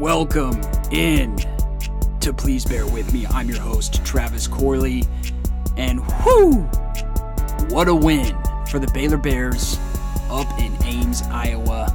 [0.00, 0.58] Welcome
[0.92, 1.36] in
[2.20, 3.26] to Please Bear With Me.
[3.26, 5.04] I'm your host, Travis Corley.
[5.76, 6.62] And whoo,
[7.68, 8.34] what a win
[8.66, 9.78] for the Baylor Bears
[10.30, 11.86] up in Ames, Iowa.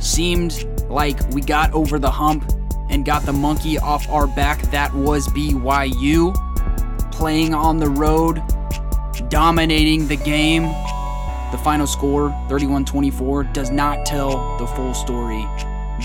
[0.00, 2.44] Seemed like we got over the hump
[2.90, 4.60] and got the monkey off our back.
[4.70, 6.34] That was BYU
[7.10, 8.42] playing on the road,
[9.30, 10.64] dominating the game.
[11.52, 15.48] The final score, 31 24, does not tell the full story.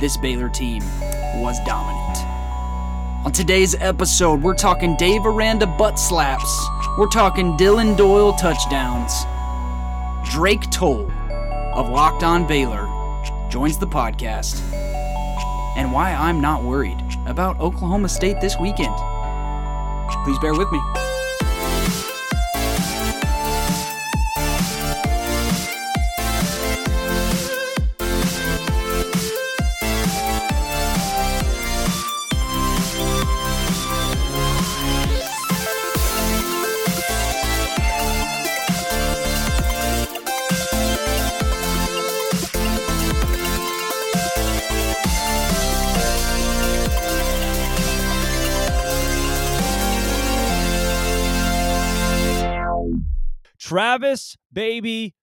[0.01, 0.81] This Baylor team
[1.35, 2.17] was dominant.
[3.23, 6.67] On today's episode, we're talking Dave Aranda butt slaps.
[6.97, 9.13] We're talking Dillon Doyle touchdowns.
[10.31, 11.11] Drake Toll
[11.75, 12.87] of Locked On Baylor
[13.51, 14.59] joins the podcast.
[15.77, 18.95] And why I'm not worried about Oklahoma State this weekend.
[20.25, 21.00] Please bear with me.
[54.01, 55.13] Travis Baby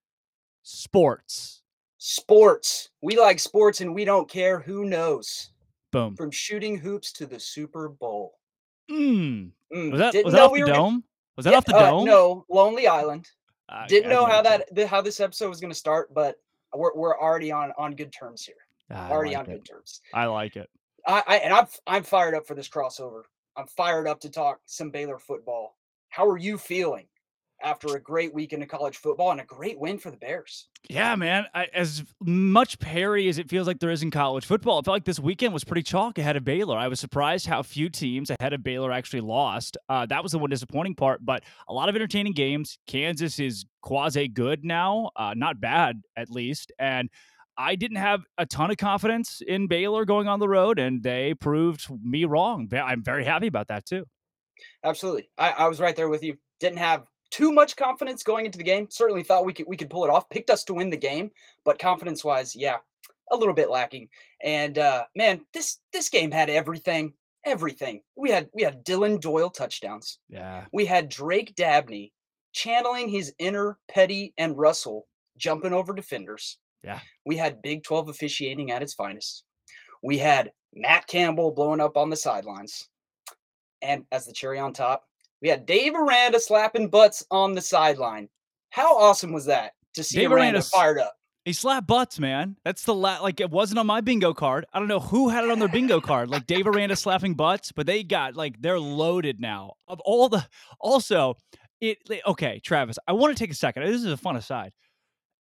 [0.62, 1.62] Sports.
[1.98, 2.90] Sports.
[3.02, 5.50] We like sports and we don't care who knows.
[5.90, 6.14] Boom.
[6.14, 8.34] From shooting hoops to the Super Bowl.
[8.88, 9.50] Mm.
[9.74, 11.04] Mm, Was that didn't was that off we the were gonna- dome?
[11.36, 12.04] Was that Yeah, off the uh, dome?
[12.04, 13.28] No, Lonely Island.
[13.68, 16.36] Ah, Didn't know how that how this episode was going to start, but
[16.72, 18.54] we're, we're already on on good terms here.
[18.90, 19.56] I already like on it.
[19.58, 20.00] good terms.
[20.14, 20.70] I like it.
[21.04, 23.22] I, I and I'm I'm fired up for this crossover.
[23.56, 25.76] I'm fired up to talk some Baylor football.
[26.10, 27.06] How are you feeling
[27.62, 30.68] after a great weekend of college football and a great win for the Bears?
[30.88, 31.46] Yeah, man.
[31.54, 34.94] I, as much parity as it feels like there is in college football, I felt
[34.94, 36.76] like this weekend was pretty chalk ahead of Baylor.
[36.76, 39.76] I was surprised how few teams ahead of Baylor actually lost.
[39.88, 42.78] Uh, that was the one disappointing part, but a lot of entertaining games.
[42.86, 47.10] Kansas is quasi good now, uh, not bad at least, and.
[47.60, 51.34] I didn't have a ton of confidence in Baylor going on the road, and they
[51.34, 52.68] proved me wrong.
[52.72, 54.04] I'm very happy about that too.
[54.84, 55.28] Absolutely.
[55.36, 56.36] I, I was right there with you.
[56.60, 58.88] Didn't have too much confidence going into the game.
[58.90, 60.28] Certainly thought we could we could pull it off.
[60.30, 61.30] Picked us to win the game,
[61.64, 62.76] but confidence wise, yeah,
[63.30, 64.08] a little bit lacking.
[64.42, 67.12] And uh man, this this game had everything.
[67.44, 68.02] Everything.
[68.16, 70.18] We had we had Dillon Doyle touchdowns.
[70.28, 70.64] Yeah.
[70.72, 72.12] We had Drake Dabney
[72.52, 75.06] channeling his inner Petty and Russell
[75.36, 76.58] jumping over defenders.
[76.82, 77.00] Yeah.
[77.24, 79.44] We had Big 12 officiating at its finest.
[80.02, 82.88] We had Matt Campbell blowing up on the sidelines.
[83.82, 85.07] And as the cherry on top,
[85.42, 88.28] we had Dave Aranda slapping butts on the sideline.
[88.70, 91.14] How awesome was that to see Dave Aranda Aranda's- fired up?
[91.44, 92.56] He slapped butts, man.
[92.62, 94.66] That's the la- like it wasn't on my bingo card.
[94.74, 97.72] I don't know who had it on their bingo card, like Dave Aranda slapping butts,
[97.72, 99.72] but they got like they're loaded now.
[99.86, 100.46] Of all the
[100.78, 101.36] also
[101.80, 103.84] it okay, Travis, I want to take a second.
[103.84, 104.72] This is a fun aside.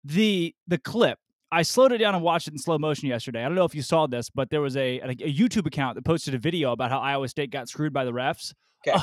[0.06, 1.20] The the clip
[1.52, 3.44] I slowed it down and watched it in slow motion yesterday.
[3.44, 5.96] I don't know if you saw this, but there was a, a, a YouTube account
[5.96, 8.54] that posted a video about how Iowa State got screwed by the refs.
[8.86, 8.98] Okay.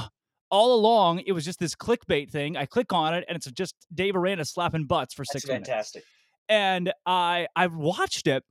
[0.51, 2.57] All along, it was just this clickbait thing.
[2.57, 5.69] I click on it, and it's just Dave Aranda slapping butts for That's six minutes
[5.69, 6.05] fantastic.
[6.49, 8.43] and I I watched it.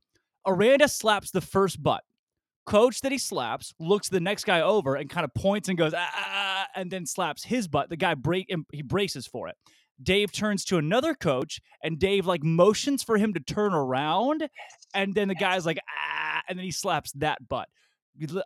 [0.46, 2.02] Aranda slaps the first butt.
[2.66, 5.92] Coach that he slaps looks the next guy over and kind of points and goes
[5.94, 7.90] ah, ah, ah," and then slaps his butt.
[7.90, 9.56] The guy break he braces for it.
[10.02, 14.48] Dave turns to another coach and Dave like motions for him to turn around,
[14.94, 17.68] and then the guy's like ah, and then he slaps that butt.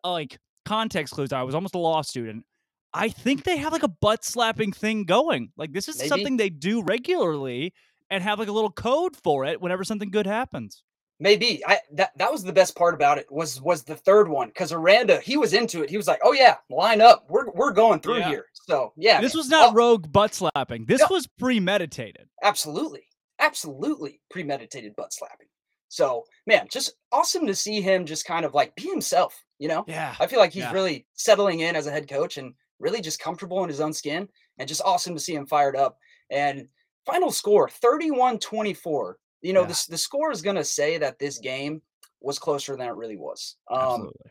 [0.05, 1.33] Like context clues.
[1.33, 2.45] I was almost a law student.
[2.95, 5.53] I think they have like a butt slapping thing going.
[5.57, 6.09] Like this is Maybe.
[6.09, 7.75] something they do regularly
[8.11, 10.83] and have like a little code for it whenever something good happens.
[11.21, 14.49] Maybe I that that was the best part about it was was the third one
[14.49, 15.91] because Aranda he was into it.
[15.91, 17.27] He was like, "Oh yeah, line up.
[17.29, 18.29] We're we're going through Yeah.
[18.29, 19.39] here." So yeah, this man.
[19.41, 20.85] was not Oh, rogue butt slapping.
[20.87, 21.09] This No.
[21.11, 22.29] was premeditated.
[22.45, 23.03] absolutely,
[23.41, 25.49] absolutely premeditated butt slapping.
[25.89, 29.43] So man, just awesome to see him just kind of like be himself.
[29.59, 30.15] You know, Yeah.
[30.21, 30.73] I feel like he's Yeah.
[30.73, 34.29] really settling in as a head coach and really just comfortable in his own skin
[34.59, 35.99] and just awesome to see him fired up.
[36.31, 36.69] And
[37.07, 39.19] final score 31 24.
[39.43, 39.67] You know, Yeah.
[39.69, 41.83] the, the score is going to say that this game
[42.21, 43.57] was closer than it really was.
[43.71, 44.31] Um, Absolutely.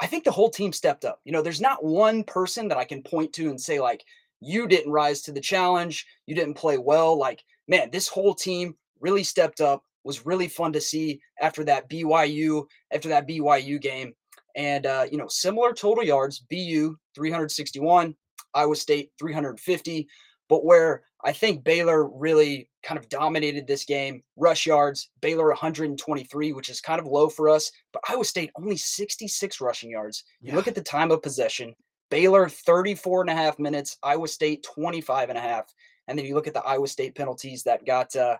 [0.00, 1.20] I think the whole team stepped up.
[1.24, 4.04] You know, there's not one person that I can point to and say, like,
[4.40, 7.16] you didn't rise to the challenge, you didn't play well.
[7.16, 9.82] Like, man, this whole team really stepped up.
[10.02, 14.12] Was really fun to see after that BYU after that BYU game,
[14.56, 16.44] and uh, you know, similar total yards.
[16.50, 18.14] BU 361,
[18.54, 20.08] Iowa State 350.
[20.48, 24.22] But where I think Baylor really kind of dominated this game.
[24.36, 28.76] Rush yards, Baylor 123, which is kind of low for us, but Iowa State only
[28.76, 30.24] 66 rushing yards.
[30.42, 31.74] You look at the time of possession,
[32.10, 35.74] Baylor 34 and a half minutes, Iowa State 25 and a half.
[36.06, 38.36] And then you look at the Iowa State penalties that got uh,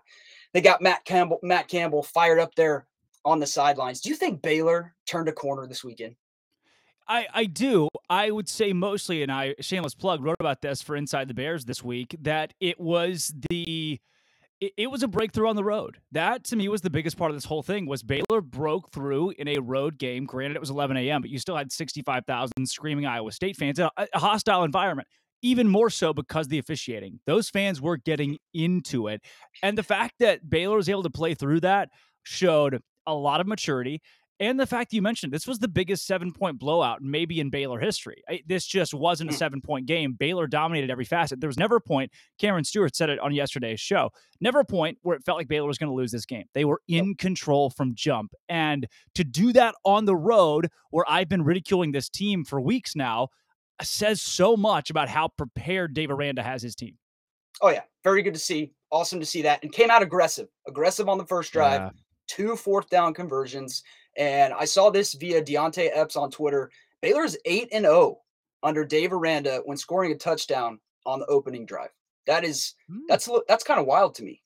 [0.53, 2.85] they got Matt Campbell Matt Campbell fired up there
[3.25, 3.99] on the sidelines.
[3.99, 6.15] Do you think Baylor turned a corner this weekend?
[7.07, 7.89] I, I do.
[8.09, 11.65] I would say mostly, and I shameless plug wrote about this for Inside the Bears
[11.65, 13.99] this week that it was the
[14.61, 15.97] it, it, was a breakthrough on the road.
[16.11, 19.31] That to me was the biggest part of this whole thing was Baylor broke through
[19.31, 20.25] in a road game.
[20.25, 23.89] Granted, it was 11 a.m., but you still had 65,000 screaming Iowa State fans in
[23.97, 25.07] a, a hostile environment.
[25.41, 27.19] Even more so because the officiating.
[27.27, 29.21] Those fans were getting into it.
[29.61, 31.89] And the fact that Baylor was able to play through that
[32.23, 34.01] showed a lot of maturity
[34.39, 37.79] and the fact you mentioned this was the biggest seven point blowout maybe in Baylor
[37.79, 38.21] history.
[38.27, 39.37] I, this just wasn't a mm.
[39.37, 40.13] seven point game.
[40.13, 41.39] Baylor dominated every facet.
[41.39, 44.11] There was never a point, Cameron Stewart said it on yesterday's show,
[44.41, 46.45] never a point where it felt like Baylor was going to lose this game.
[46.53, 48.33] They were in control from jump.
[48.49, 52.95] And to do that on the road, where I've been ridiculing this team for weeks
[52.95, 53.29] now,
[53.81, 56.97] says so much about how prepared Dave Aranda has his team.
[57.61, 57.81] Oh, yeah.
[58.03, 58.73] Very good to see.
[58.91, 59.63] Awesome to see that.
[59.63, 61.89] And came out aggressive, aggressive on the first drive, yeah.
[62.27, 63.83] Two fourth down conversions.
[64.17, 66.71] And I saw this via Deontay Epps on Twitter.
[67.01, 68.19] Baylor's 8 and 0
[68.63, 71.91] under Dave Aranda when scoring a touchdown on the opening drive.
[72.25, 73.01] That is mm.
[73.07, 74.41] that's that's kind of wild to me.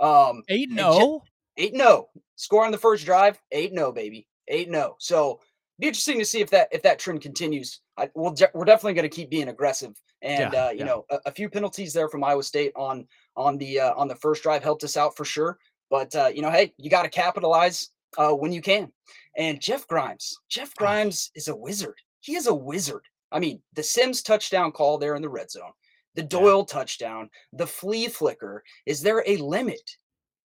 [0.00, 1.22] Um 8 0
[1.56, 2.08] 8 0.
[2.36, 4.28] Score on the first drive, 8 0 baby.
[4.48, 4.96] 8 0.
[4.98, 5.40] So
[5.78, 7.80] be interesting to see if that if that trend continues.
[7.98, 10.84] I, we'll we're definitely going to keep being aggressive, and yeah, uh, you yeah.
[10.84, 13.06] know a, a, few penalties there from Iowa State on
[13.36, 15.58] on the uh, on the first drive helped us out for sure.
[15.90, 18.90] But uh, you know, hey, you got to capitalize uh, when you can.
[19.36, 21.96] And Jeff Grimes, Jeff Grimes is a wizard.
[22.20, 23.02] He is a wizard.
[23.32, 25.72] I mean, the Sims touchdown call there in the red zone,
[26.14, 26.72] the Doyle yeah.
[26.72, 28.62] touchdown, the flea flicker.
[28.86, 29.96] Is there a limit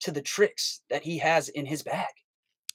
[0.02, 2.10] to the tricks that he has in his bag?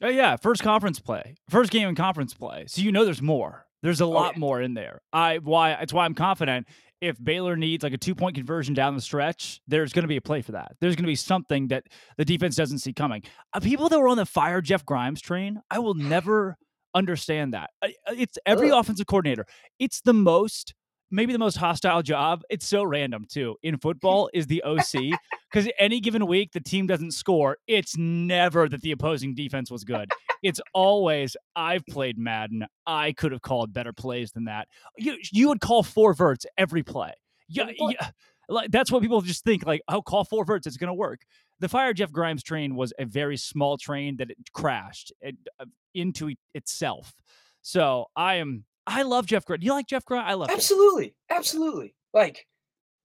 [0.03, 2.65] Oh yeah, first conference play, first game in conference play.
[2.69, 3.67] So you know there's more.
[3.83, 4.41] There's a oh, lot yeah.
[4.41, 5.01] more in there.
[5.13, 6.67] I why it's why I'm confident
[7.01, 10.17] if Baylor needs like a two point conversion down the stretch, there's going to be
[10.17, 10.77] a play for that.
[10.81, 11.85] There's going to be something that
[12.17, 13.23] the defense doesn't see coming.
[13.53, 16.57] Uh, people that were on the fire Jeff Grimes train, I will never
[16.95, 17.71] understand that.
[17.83, 18.81] Uh, it's every Ugh.
[18.81, 19.47] offensive coordinator.
[19.79, 20.75] It's the most
[21.11, 22.43] maybe the most hostile job.
[22.51, 23.57] It's so random too.
[23.63, 25.19] In football is the OC
[25.51, 27.59] because any given week the team doesn't score.
[27.67, 30.11] It's never that the opposing defense was good.
[30.43, 32.67] It's always I've played Madden.
[32.87, 34.69] I could have called better plays than that.
[34.97, 37.13] You you would call four verts every play.
[37.49, 38.11] Yeah, yeah.
[38.49, 39.67] Like that's what people just think.
[39.67, 40.67] Like, oh, call four verts.
[40.67, 41.23] It's going to work.
[41.59, 45.65] The fire Jeff Grimes train was a very small train that it crashed it, uh,
[45.95, 47.15] into itself.
[47.63, 49.65] So I am I love Jeff Grimes.
[49.65, 50.27] You like Jeff Grimes?
[50.29, 51.95] I love absolutely, absolutely.
[52.15, 52.47] Like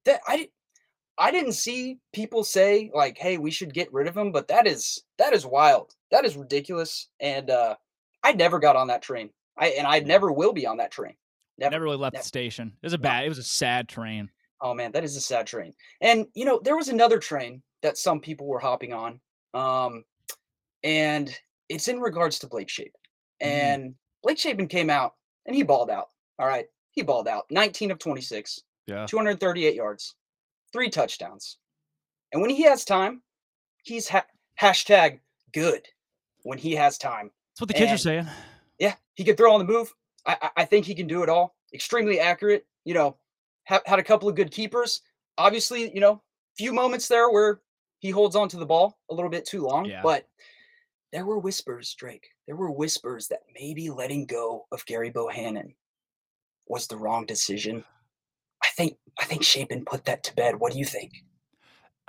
[0.05, 0.21] that.
[0.27, 0.49] I
[1.17, 4.67] I didn't see people say like, "Hey, we should get rid of him," but that
[4.67, 5.93] is that is wild.
[6.11, 7.09] That is ridiculous.
[7.19, 7.75] And uh
[8.23, 9.29] I never got on that train.
[9.57, 11.15] I and I never will be on that train.
[11.57, 12.23] Never, never really left never.
[12.23, 12.73] the station.
[12.81, 13.25] It was a bad.
[13.25, 14.29] It was a sad train.
[14.61, 15.73] Oh man, that is a sad train.
[16.01, 19.19] And you know, there was another train that some people were hopping on.
[19.53, 20.03] Um,
[20.83, 21.35] and
[21.69, 22.91] it's in regards to Blake Shapen.
[23.41, 23.51] Mm-hmm.
[23.51, 23.93] And mm.
[24.23, 25.13] Blake Shapen came out
[25.45, 26.09] and he balled out.
[26.39, 26.67] All right.
[26.91, 29.05] He balled out 19 of 26, yeah.
[29.05, 30.15] 238 yards,
[30.73, 31.57] three touchdowns.
[32.33, 33.21] And when he has time,
[33.83, 34.25] he's ha-
[34.59, 35.19] hashtag
[35.53, 35.87] good
[36.43, 37.31] when he has time.
[37.51, 38.27] That's what the kids and, are saying.
[38.79, 38.95] Yeah.
[39.13, 39.93] He can throw on the move.
[40.25, 41.55] I, I think he can do it all.
[41.73, 42.65] Extremely accurate.
[42.83, 43.17] You know,
[43.67, 45.01] ha- had a couple of good keepers.
[45.37, 46.21] Obviously, you know,
[46.57, 47.61] few moments there where
[47.99, 50.01] he holds on to the ball a little bit too long, yeah.
[50.03, 50.27] but
[51.11, 52.29] there were whispers, Drake.
[52.51, 55.73] There were whispers that maybe letting go of Gerry Bohanon
[56.67, 57.85] was the wrong decision.
[58.61, 60.59] I think I think Shapen put that to bed.
[60.59, 61.13] What do you think?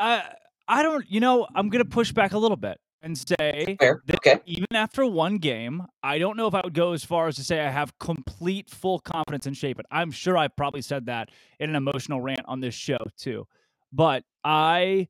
[0.00, 0.22] Uh,
[0.66, 1.08] I don't.
[1.08, 4.38] You know, I'm gonna push back a little bit and say okay.
[4.44, 7.44] even after one game, I don't know if I would go as far as to
[7.44, 9.84] say I have complete full confidence in Shapen.
[9.92, 11.28] I'm sure I've probably said that
[11.60, 13.46] in an emotional rant on this show too.
[13.92, 15.06] But I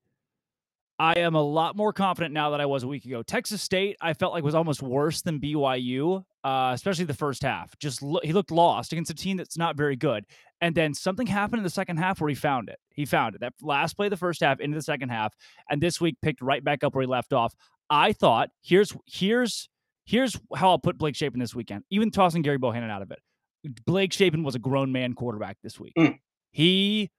[1.02, 3.24] I am a lot more confident now than I was a week ago.
[3.24, 7.76] Texas State, I felt like was almost worse than BYU, uh, especially the first half.
[7.80, 10.24] Just lo- he looked lost against a team that's not very good.
[10.60, 12.78] And then something happened in the second half where he found it.
[12.94, 13.40] He found it.
[13.40, 15.34] That last play of the first half into the second half,
[15.68, 17.52] and this week picked right back up where he left off.
[17.90, 19.68] I thought here's here's
[20.04, 21.82] here's how I'll put Blake Shapen this weekend.
[21.90, 23.18] Even tossing Gerry Bohanon out of it,
[23.86, 25.94] Blake Shapen was a grown man quarterback this week.
[25.98, 26.20] Mm.
[26.52, 27.10] He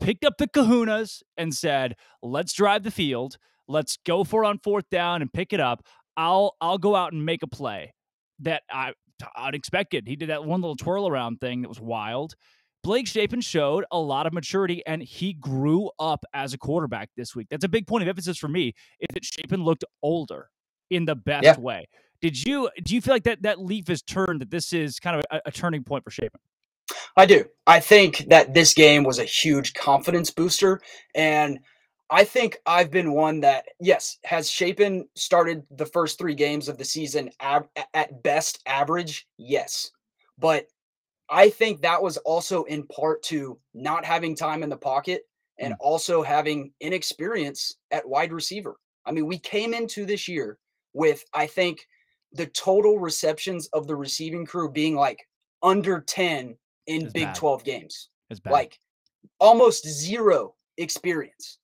[0.00, 3.36] picked up the kahunas and said, "Let's drive the field.
[3.68, 5.84] Let's go for it on fourth down and pick it up.
[6.16, 7.94] I'll I'll go out and make a play
[8.40, 8.92] that I
[9.36, 10.08] unexpected.
[10.08, 12.34] He did that one little twirl around thing that was wild.
[12.82, 17.36] Blake Shapen showed a lot of maturity and he grew up as a quarterback this
[17.36, 17.48] week.
[17.50, 18.72] That's a big point of emphasis for me.
[19.00, 20.48] Is that Shapen looked older
[20.88, 21.58] in the best yeah.
[21.58, 21.88] way.
[22.22, 25.16] Did you do you feel like that that leaf is turned that this is kind
[25.16, 26.40] of a, a turning point for Shapen?
[27.16, 27.44] I do.
[27.66, 30.80] I think that this game was a huge confidence booster
[31.14, 31.60] and
[32.12, 36.76] I think I've been one that, yes, has Shapen started the first three games of
[36.76, 39.28] the season ab- at best average?
[39.38, 39.92] Yes.
[40.36, 40.66] But
[41.28, 45.22] I think that was also in part to not having time in the pocket
[45.60, 45.76] and mm.
[45.78, 48.74] also having inexperience at wide receiver.
[49.06, 50.58] I mean, we came into this year
[50.92, 51.86] with, I think,
[52.32, 55.20] the total receptions of the receiving crew being like
[55.62, 56.56] under 10
[56.90, 57.34] in it's Big bad.
[57.34, 58.08] 12 games.
[58.44, 58.78] Like
[59.38, 61.58] almost zero experience.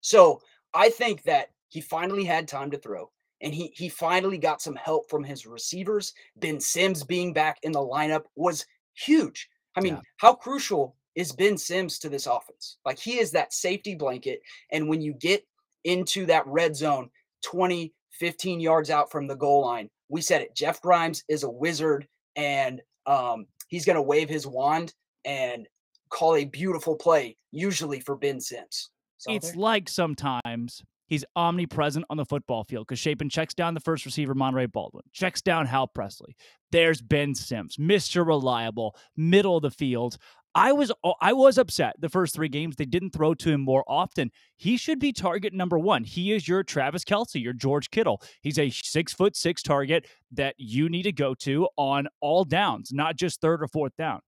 [0.00, 0.40] So
[0.74, 3.10] I think that he finally had time to throw
[3.40, 6.12] and he he finally got some help from his receivers.
[6.36, 8.64] Ben Sims being back in the lineup was
[8.94, 9.48] huge.
[9.76, 10.00] I mean, yeah.
[10.18, 12.78] how crucial is Ben Sims to this offense?
[12.84, 15.44] Like he is that safety blanket and when you get
[15.84, 17.10] into that red zone
[17.42, 20.54] 20 15 yards out from the goal line, we said it.
[20.54, 24.92] Jeff Grimes is a wizard and um, he's going to wave his wand
[25.24, 25.66] and
[26.10, 28.90] call a beautiful play usually for Ben Sims
[29.28, 34.04] it's like sometimes he's omnipresent on the football field because Shapen checks down the first
[34.04, 36.36] receiver, Monaray Baldwin, checks down Hal Presley.
[36.70, 38.26] There's Ben Sims, Mr.
[38.26, 40.16] Reliable, middle of the field.
[40.54, 43.84] I was I was upset the first three games they didn't throw to him more
[43.88, 44.30] often.
[44.56, 46.04] He should be target number one.
[46.04, 48.22] He is your Travis Kelce, your George Kittle.
[48.42, 52.92] He's a six foot six target that you need to go to on all downs,
[52.92, 54.20] not just third or fourth down.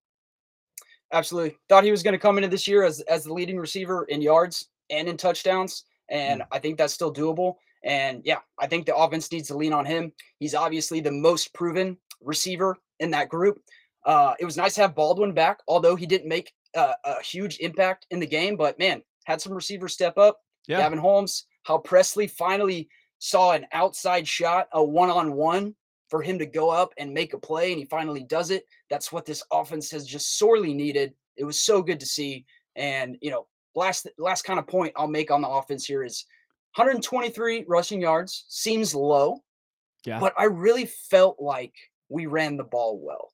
[1.13, 4.05] Absolutely, thought he was going to come into this year as as the leading receiver
[4.05, 5.85] in yards and in touchdowns.
[6.09, 6.47] And mm.
[6.53, 7.57] I think that's still doable.
[7.83, 10.13] And yeah, I think the offense needs to lean on him.
[10.39, 13.59] He's obviously the most proven receiver in that group.
[14.05, 17.59] Uh, it was nice to have Baldwin back, although he didn't make uh, a huge
[17.59, 18.57] impact in the game.
[18.57, 20.39] But man, had some receivers step up.
[20.67, 20.79] Yeah.
[20.79, 25.75] Gavin Holmes, Hal Presley finally saw an outside shot, a one on one
[26.09, 28.65] for him to go up and make a play, and he finally does it.
[28.91, 31.15] That's what this offense has just sorely needed.
[31.37, 32.45] It was so good to see.
[32.77, 36.25] And, you know, last last kind of point I'll make on the offense here is
[36.77, 39.43] 123 rushing yards seems low.
[40.05, 40.21] Yeah.
[40.21, 41.75] But I really felt like
[42.09, 43.33] we ran the ball well.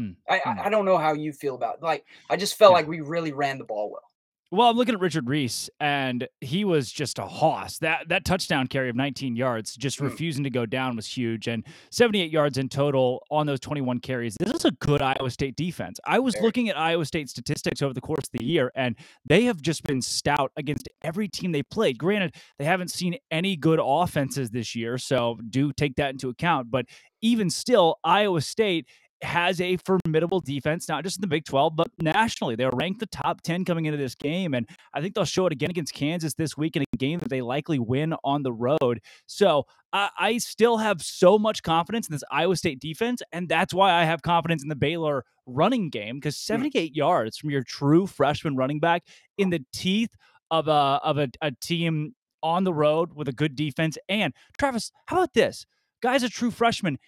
[0.00, 0.32] Hmm.
[0.32, 0.60] I, hmm.
[0.64, 1.82] I don't know how you feel about it.
[1.82, 2.76] like I just felt yeah.
[2.76, 4.10] like we really ran the ball well.
[4.52, 7.78] Well, I'm looking at Richard Reese, and he was just a hoss.
[7.78, 10.02] That that touchdown carry of 19 yards, just mm.
[10.02, 14.34] refusing to go down, was huge, and 78 yards in total on those 21 carries.
[14.40, 16.00] This is a good Iowa State defense.
[16.04, 19.44] I was looking at Iowa State statistics over the course of the year, and they
[19.44, 21.96] have just been stout against every team they played.
[21.96, 26.72] Granted, they haven't seen any good offenses this year, so do take that into account.
[26.72, 26.86] But
[27.22, 28.88] even still, Iowa State
[29.22, 32.56] has a formidable defense, not just in the Big 12, but nationally.
[32.56, 34.54] They're ranked the top 10 coming into this game.
[34.54, 37.28] And I think they'll show it again against Kansas this week in a game that
[37.28, 39.00] they likely win on the road.
[39.26, 43.22] So I, I still have so much confidence in this Iowa State defense.
[43.32, 46.54] And that's why I have confidence in the Baylor running game because hmm.
[46.54, 49.02] 78 yards from your true freshman running back
[49.36, 50.14] in the teeth
[50.50, 53.98] of a, of a, a team on the road with a good defense.
[54.08, 55.66] And Travis, how about this?
[56.02, 56.98] Guy's a true freshman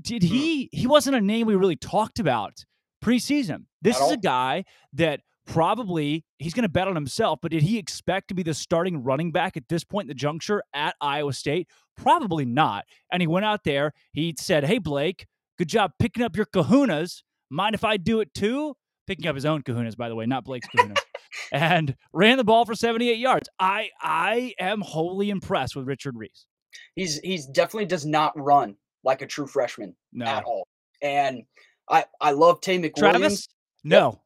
[0.00, 0.28] did hmm.
[0.28, 2.64] he he wasn't a name we really talked about
[3.02, 3.64] preseason.
[3.82, 7.78] This is a guy that probably he's going to bet on himself, but did he
[7.78, 11.32] expect to be the starting running back at this point in the juncture at Iowa
[11.32, 11.68] State?
[11.96, 12.84] Probably not.
[13.10, 15.26] And he went out there, he said, "Hey Blake,
[15.58, 17.22] good job picking up your kahunas.
[17.50, 20.44] Mind if I do it too?" Picking up his own kahunas, by the way, not
[20.44, 20.98] Blake's kahunas.
[21.52, 23.48] and ran the ball for 78 yards.
[23.58, 26.46] I I am wholly impressed with Richard Reese.
[26.94, 30.26] He's he's definitely does not run like a true freshman no.
[30.26, 30.66] at all.
[31.02, 31.44] And
[31.88, 32.98] I I love Taye McWilliams.
[32.98, 33.48] Travis,
[33.84, 34.10] no.
[34.10, 34.20] Yep.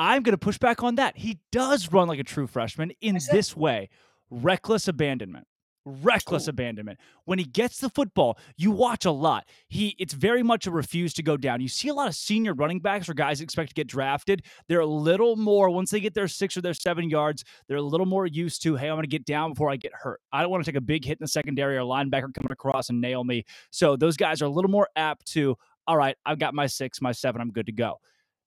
[0.00, 1.16] I'm going to push back on that.
[1.16, 3.88] He does run like a true freshman in this way
[4.30, 5.46] reckless abandonment
[6.02, 6.50] reckless Ooh.
[6.50, 6.98] abandonment.
[7.24, 9.46] When he gets the football, you watch a lot.
[9.68, 11.60] He it's very much a refuse to go down.
[11.60, 14.44] You see a lot of senior running backs or guys expect to get drafted.
[14.68, 17.82] They're a little more once they get their six or their seven yards, they're a
[17.82, 20.20] little more used to, hey, I'm gonna get down before I get hurt.
[20.32, 22.90] I don't want to take a big hit in the secondary or linebacker coming across
[22.90, 23.44] and nail me.
[23.70, 27.00] So those guys are a little more apt to, all right, I've got my six,
[27.00, 28.00] my seven, I'm good to go.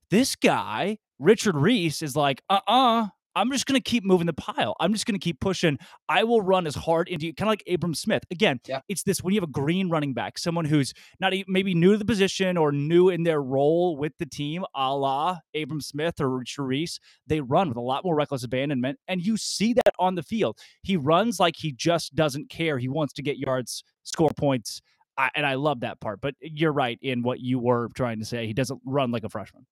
[0.10, 4.76] This guy, Richard Reese, is like, uh-uh, I'm just going to keep moving the pile.
[4.80, 5.78] I'm just going to keep pushing.
[6.10, 8.24] I will run as hard into you, kind of like Abram Smith.
[8.32, 8.82] Again, yeah.
[8.90, 11.94] it's this when you have a green running back, someone who's not even, maybe new
[11.94, 16.20] to the position or new in their role with the team, a la Abram Smith
[16.20, 19.00] or Reese, they run with a lot more reckless abandonment.
[19.08, 20.58] And you see that on the field.
[20.84, 22.78] He runs like he just doesn't care.
[22.78, 24.82] He wants to get yards, score points.
[25.18, 26.22] I, and I love that part.
[26.22, 28.48] But you're right in what you were trying to say.
[28.48, 29.66] He doesn't run like a freshman.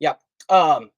[0.00, 0.14] Yeah.
[0.48, 0.90] Um,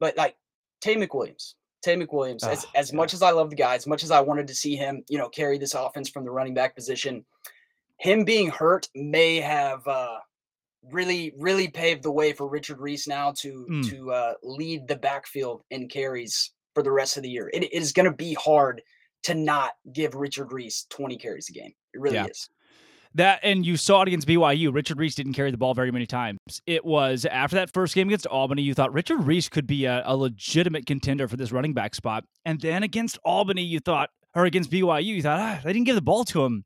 [0.00, 0.36] but like
[0.80, 1.54] Taye McWilliams,
[1.84, 2.96] Taye McWilliams, as, Oh, as yeah.
[2.96, 5.18] much as I love the guy, as much as I wanted to see him, you
[5.18, 7.24] know, carry this offense from the running back position,
[7.98, 10.18] him being hurt may have uh,
[10.92, 13.88] really, really paved the way for Richard Reese now to Mm.
[13.90, 17.50] to uh, lead the backfield in carries for the rest of the year.
[17.52, 18.82] It, it is going to be hard
[19.24, 21.72] to not give Richard Reese 20 carries a game.
[21.92, 22.26] It really Yeah.
[22.26, 22.48] is.
[23.14, 24.72] That and you saw it against BYU.
[24.72, 26.38] Richard Reese didn't carry the ball very many times.
[26.66, 30.02] It was after that first game against Albany, you thought Richard Reese could be a,
[30.04, 32.24] a legitimate contender for this running back spot.
[32.44, 35.96] And then against Albany, you thought, or against BYU, you thought, ah, they didn't give
[35.96, 36.64] the ball to him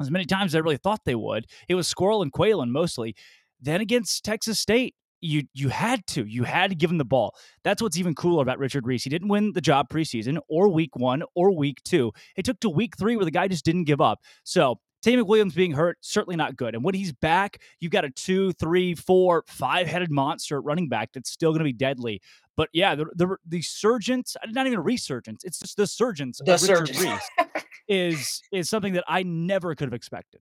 [0.00, 1.46] as many times as I really thought they would.
[1.68, 3.14] It was Squirrel and Qualan mostly.
[3.60, 6.24] Then against Texas State, you you had to.
[6.24, 7.34] You had to give him the ball.
[7.64, 9.04] That's what's even cooler about Richard Reese.
[9.04, 12.12] He didn't win the job preseason or week one or week two.
[12.36, 14.20] It took to week three where the guy just didn't give up.
[14.44, 16.74] So Taye McWilliams being hurt, certainly not good.
[16.74, 20.88] And when he's back, you've got a two, three, four, five headed monster at running
[20.88, 22.20] back that's still going to be deadly.
[22.56, 26.54] But yeah, the, the the surgence, not even a resurgence, it's just the surgence The
[26.54, 27.00] of Richard surgence.
[27.38, 30.40] Reese is is something that I never could have expected.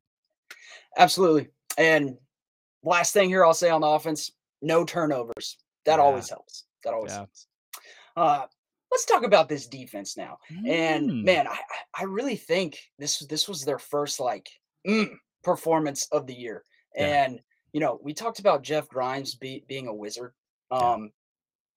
[0.98, 1.50] Absolutely.
[1.78, 2.18] And
[2.84, 4.32] last thing here I'll say on the offense,
[4.64, 5.58] no turnovers.
[5.86, 6.04] That Yeah.
[6.04, 6.64] always helps.
[6.84, 7.18] That always Yeah.
[7.18, 7.48] helps.
[8.16, 8.46] Uh,
[8.91, 10.38] let's talk about this defense now.
[10.65, 11.24] And Mm.
[11.24, 11.58] man, I,
[11.94, 14.50] I- really think this this was their first like
[14.88, 15.10] mm,
[15.44, 16.63] performance of the year.
[16.96, 17.24] Yeah.
[17.25, 17.41] And
[17.74, 20.34] you know, we talked about Jeff Grimes be, being a wizard.
[20.72, 20.77] Yeah.
[20.77, 21.12] Um,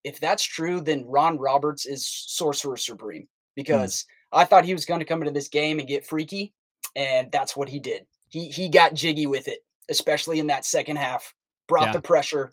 [0.04, 5.00] if that's true, then Ron Roberts is sorcerer supreme because I thought he was going
[5.00, 6.54] to come into this game and get freaky,
[6.96, 8.06] and that's what he did.
[8.28, 9.58] He he got jiggy with it,
[9.90, 11.34] especially in that second half.
[11.66, 11.92] Brought Yeah.
[11.92, 12.52] the pressure.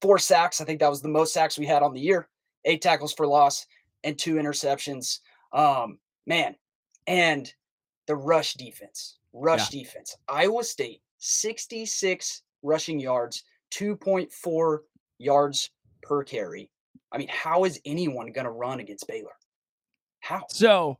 [0.00, 0.60] Four sacks.
[0.60, 2.28] I think that was the most sacks we had on the year.
[2.64, 3.66] Eight tackles for loss
[4.04, 5.20] and two interceptions.
[5.52, 6.56] Um, man,
[7.06, 7.52] and
[8.06, 9.18] the rush defense.
[9.32, 10.16] Rush defense.
[10.28, 14.78] Iowa State, 66 rushing yards, 2.4
[15.18, 15.70] yards
[16.02, 16.70] per carry.
[17.12, 19.30] I mean, how is anyone going to run against Baylor?
[20.20, 20.42] How?
[20.50, 20.98] So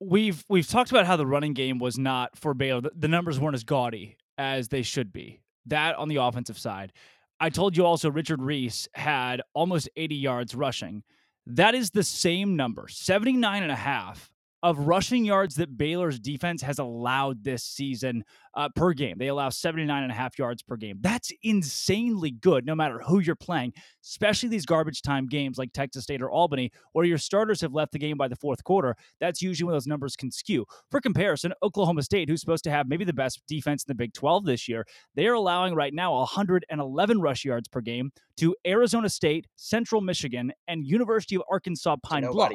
[0.00, 2.82] we've we've talked about how the running game was not for Baylor.
[2.82, 5.40] The, the numbers weren't as gaudy as they should be.
[5.66, 6.92] That on the offensive side.
[7.38, 11.02] I told you also Richard Reese had almost 80 yards rushing.
[11.46, 14.30] That is the same number, 79 and a half
[14.66, 18.24] of rushing yards that Baylor's defense has allowed this season
[18.56, 19.16] uh, per game.
[19.16, 20.98] They allow 79 and a half yards per game.
[21.00, 26.02] That's insanely good no matter who you're playing, especially these garbage time games like Texas
[26.02, 28.96] State or Albany, where your starters have left the game by the fourth quarter.
[29.20, 30.66] That's usually when those numbers can skew.
[30.90, 34.14] For comparison, Oklahoma State, who's supposed to have maybe the best defense in the Big
[34.14, 39.08] 12 this year, they are allowing right now 111 rush yards per game to Arizona
[39.10, 42.26] State, Central Michigan, and University of Arkansas Pine.
[42.26, 42.50] Bluff.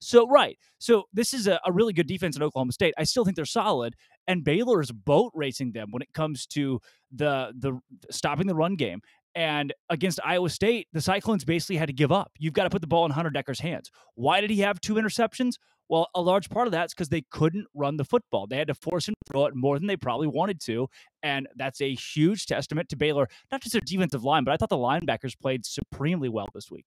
[0.00, 2.94] So right, so this is a, a really good defense in Oklahoma State.
[2.98, 3.94] I still think they're solid,
[4.26, 6.80] and Baylor is boat racing them when it comes to
[7.10, 7.78] the the
[8.10, 9.00] stopping the run game.
[9.34, 12.32] And against Iowa State, the Cyclones basically had to give up.
[12.38, 13.90] You've got to put the ball in Hunter Dekkers' hands.
[14.14, 15.56] Why did he have two interceptions?
[15.88, 18.46] Well, a large part of that's because they couldn't run the football.
[18.46, 20.88] They had to force him to throw it more than they probably wanted to.
[21.22, 24.70] And that's a huge testament to Baylor, not just their defensive line, but I thought
[24.70, 26.86] the linebackers played supremely well this week.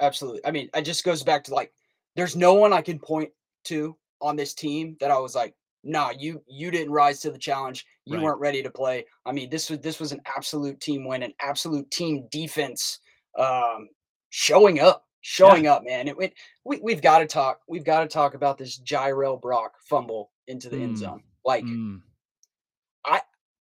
[0.00, 0.40] Absolutely.
[0.46, 1.72] I mean, it just goes back to like,
[2.16, 3.30] there's no one I can point
[3.64, 7.38] to on this team that I was like, nah, you you didn't rise to the
[7.38, 7.86] challenge.
[8.04, 8.24] You Right.
[8.24, 9.04] weren't ready to play.
[9.26, 13.00] I mean, this was this was an absolute team win, an absolute team defense
[13.38, 13.88] um
[14.30, 16.08] showing up, showing up, man.
[16.08, 17.60] It, it we we've got to talk.
[17.68, 21.22] We've got to talk about this Jirehl Brock fumble into the end Mm, zone.
[21.44, 22.00] Like Mm.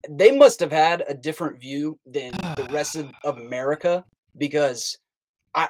[0.10, 4.04] they must have had a different view than the rest of, of America
[4.38, 4.98] because
[5.54, 5.70] I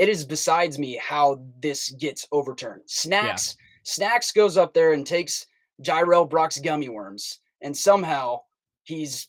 [0.00, 2.80] it is besides me how this gets overturned.
[2.86, 5.46] Snacks Snacks goes up there and takes
[5.82, 8.40] Jirehl Brock's gummy worms and somehow
[8.84, 9.28] he's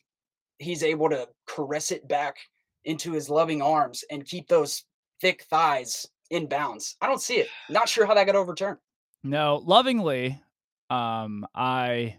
[0.60, 2.38] he's able to caress it back
[2.86, 4.86] into his loving arms and keep those
[5.20, 6.96] thick thighs in bounds.
[7.02, 7.50] I don't see it.
[7.70, 8.78] Not sure how that got overturned.
[9.24, 10.42] No, lovingly,
[10.90, 12.16] um, I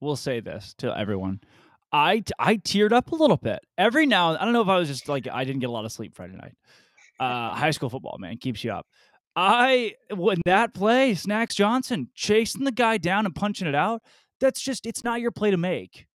[0.00, 1.40] will say this to everyone.
[1.90, 4.36] I I teared up a little bit every now.
[4.36, 6.14] I don't know if I was just like I didn't get a lot of sleep
[6.14, 6.54] Friday night.
[7.18, 8.86] Uh, high school football, man, keeps you up.
[9.36, 14.02] I when that play, Snacks Johnson chasing the guy down and punching it out.
[14.40, 16.06] That's just it's not your play to make.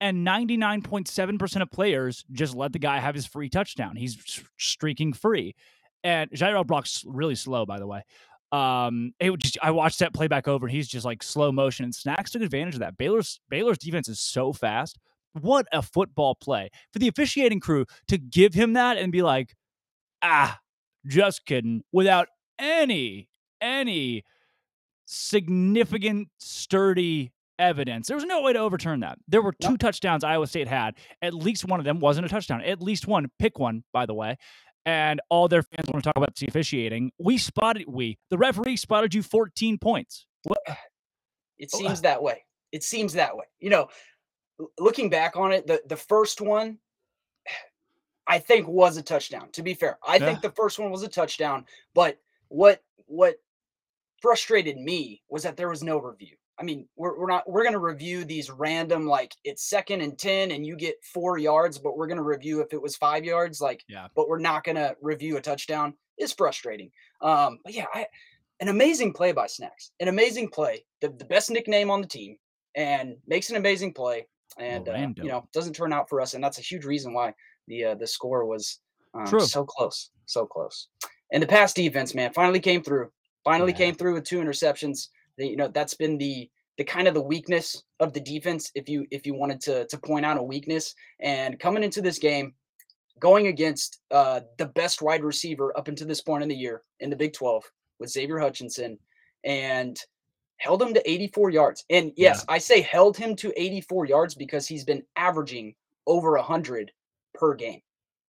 [0.00, 3.96] And 99.7% of players just let the guy have his free touchdown.
[3.96, 5.56] He's streaking free.
[6.04, 8.04] And Jirehl Brock's really slow, by the way.
[8.52, 11.84] Um, it just I watched that play back over, and he's just like slow motion.
[11.84, 12.96] And Snacks took advantage of that.
[12.96, 14.98] Baylor's Baylor's defense is so fast.
[15.32, 19.54] What a football play for the officiating crew to give him that and be like,
[20.22, 20.58] ah,
[21.06, 22.28] just kidding, without
[22.58, 23.28] any
[23.60, 24.24] any
[25.06, 28.06] significant sturdy evidence.
[28.08, 29.18] There was no way to overturn that.
[29.26, 29.78] There were two Nope.
[29.80, 30.94] touchdowns Iowa State had.
[31.22, 32.62] At least one of them wasn't a touchdown.
[32.62, 34.36] At least one, pick one, by the way.
[34.86, 37.10] and all their fans want to talk about the officiating.
[37.18, 40.26] We spotted we the referee spotted you 14 points.
[40.44, 40.60] What?
[41.58, 42.44] It Oh, seems that way.
[42.72, 43.44] It seems that way.
[43.58, 43.88] You know,
[44.78, 46.78] looking back on it, the the first one
[48.28, 49.50] I think was a touchdown.
[49.52, 50.26] To be fair, I Yeah.
[50.26, 51.66] think the first one was a touchdown.
[51.94, 53.36] But what what
[54.20, 56.36] frustrated me was that there was no review.
[56.60, 60.50] I mean, we're, we're not we're gonna review these random like it's second and ten
[60.50, 63.84] and you get four yards, but we're gonna review if it was five yards, like
[63.88, 64.08] Yeah.
[64.14, 65.94] but we're not gonna review a touchdown.
[66.18, 66.90] Is frustrating.
[67.20, 68.06] Um, but yeah, I,
[68.58, 72.36] an amazing play by Snacks, an amazing play, the, the best nickname on the team,
[72.74, 74.26] and makes an amazing play,
[74.58, 77.32] and uh, you know doesn't turn out for us, and that's a huge reason why
[77.68, 78.80] the uh, the score was
[79.14, 79.40] um, True.
[79.40, 80.88] so close, so close.
[81.32, 83.10] And the pass defense, man, finally came through.
[83.44, 83.78] Finally Yeah.
[83.78, 85.08] came through with two interceptions.
[85.36, 88.70] The, you know that's been the the kind of the weakness of the defense.
[88.74, 92.18] If you if you wanted to to point out a weakness, and coming into this
[92.18, 92.54] game,
[93.20, 97.10] going against uh, the best wide receiver up until this point in the year in
[97.10, 97.64] the Big 12
[97.98, 98.98] with Xavier Hutchinson
[99.44, 99.98] and
[100.58, 101.84] held him to 84 yards.
[101.90, 105.74] And yes, I say held him to 84 yards because he's been averaging
[106.06, 106.90] over 100
[107.38, 107.80] per game.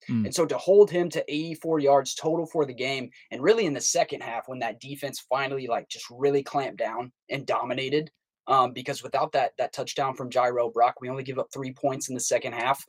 [0.10, 0.26] Mm.
[0.26, 3.74] And so to hold him to 84 yards total for the game and really in
[3.74, 8.10] the second half when that defense finally like just really clamped down and dominated
[8.48, 12.10] um, because without that that touchdown from Jirehl Brock, we only give up 3 points
[12.10, 12.84] in the second half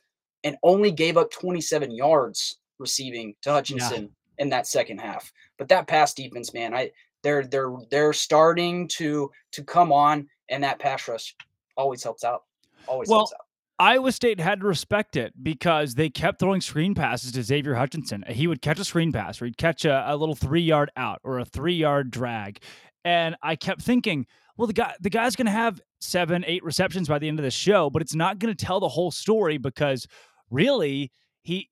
[0.44, 5.30] and only gave up 27 yards receiving to Hutchinson in that second half.
[5.58, 6.90] But that pass defense, man, I
[7.22, 11.36] they're they're they're starting to to come on, and that pass rush
[11.76, 12.44] always helps out.
[12.86, 13.46] Always Well, helps out.
[13.80, 18.22] Iowa State had to respect it because they kept throwing screen passes to Xavier Hutchinson.
[18.28, 21.20] He would catch a screen pass or he'd catch a, a little three yard out
[21.24, 22.62] or a three yard drag.
[23.06, 24.26] And I kept thinking,
[24.58, 27.50] well, the guy the guy's gonna have seven, eight receptions by the end of the
[27.50, 30.06] show, but it's not gonna tell the whole story because
[30.50, 31.10] really
[31.42, 31.70] he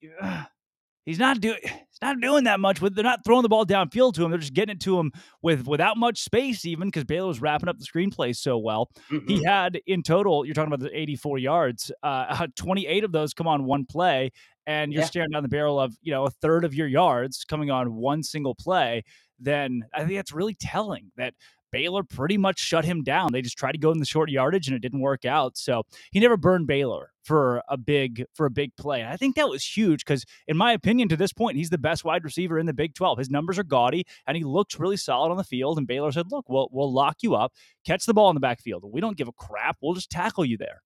[1.09, 4.12] he's not doing he's not doing that much with they're not throwing the ball downfield
[4.14, 4.31] to him.
[4.31, 5.11] They're just getting it to him
[5.42, 8.90] with without much space, even because Baylor was wrapping up the screenplay so well.
[9.09, 9.44] He Mhm.
[9.47, 13.64] had in total, you're talking about the 84 yards, uh, 28 of those come on
[13.64, 14.31] one play,
[14.66, 15.07] and you're Yeah.
[15.09, 18.23] staring down the barrel of you know a third of your yards coming on one
[18.23, 19.03] single play.
[19.40, 21.33] Then I think that's really telling that
[21.71, 23.33] Baylor pretty much shut him down.
[23.33, 25.57] They just tried to go in the short yardage and it didn't work out.
[25.57, 29.03] So he never burned Baylor for a big for a big play.
[29.03, 31.79] And I think that was huge because, in my opinion, to this point, he's the
[31.79, 33.19] best wide receiver in the Big 12.
[33.19, 35.79] His numbers are gaudy and he looks really solid on the field.
[35.79, 37.53] And Baylor said, "Look, we'll we'll lock you up,
[37.85, 38.85] catch the ball in the backfield.
[38.91, 39.77] We don't give a crap.
[39.83, 40.83] We'll just tackle you there."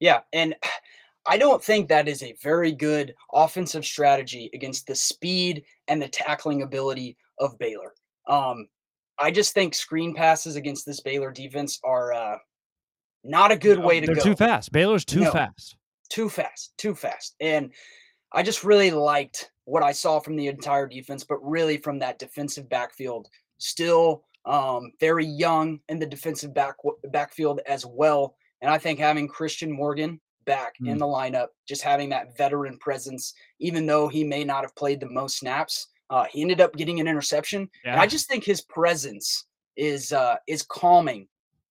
[0.00, 0.54] Yeah, and
[1.26, 6.08] I don't think that is a very good offensive strategy against the speed and the
[6.08, 7.94] tackling ability of Baylor.
[8.26, 8.68] Um,
[9.18, 12.38] I just think screen passes against this Baylor defense are uh,
[13.24, 14.22] not a good way to They're go.
[14.22, 14.72] too fast.
[14.72, 15.32] Baylor's too No.
[15.32, 15.76] fast.
[16.10, 17.34] too fast, too fast.
[17.40, 17.72] And
[18.32, 22.18] I just really liked what I saw from the entire defense, but really from that
[22.18, 23.28] defensive backfield,
[23.58, 26.76] still um, very young in the defensive back
[27.10, 28.36] backfield as well.
[28.62, 30.98] And I think having Christian Morgan back in Mm.
[30.98, 35.10] the lineup, just having that veteran presence, even though he may not have played the
[35.10, 37.68] most snaps, uh, he ended up getting an interception.
[37.84, 41.28] And I just think his presence is uh, is calming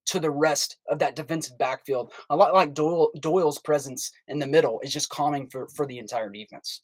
[0.07, 2.13] to the rest of that defensive backfield.
[2.29, 5.99] A lot like Doyle, Doyle's presence in the middle is just calming for for the
[5.99, 6.81] entire defense.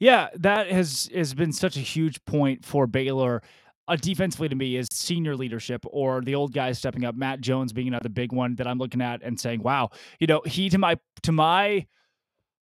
[0.00, 3.42] Yeah, that has has been such a huge point for Baylor.
[3.86, 7.14] Uh, defensively to me is senior leadership or the old guys stepping up.
[7.14, 10.40] Matt Jones being another big one that I'm looking at and saying, "Wow, you know,
[10.46, 11.86] he to my to my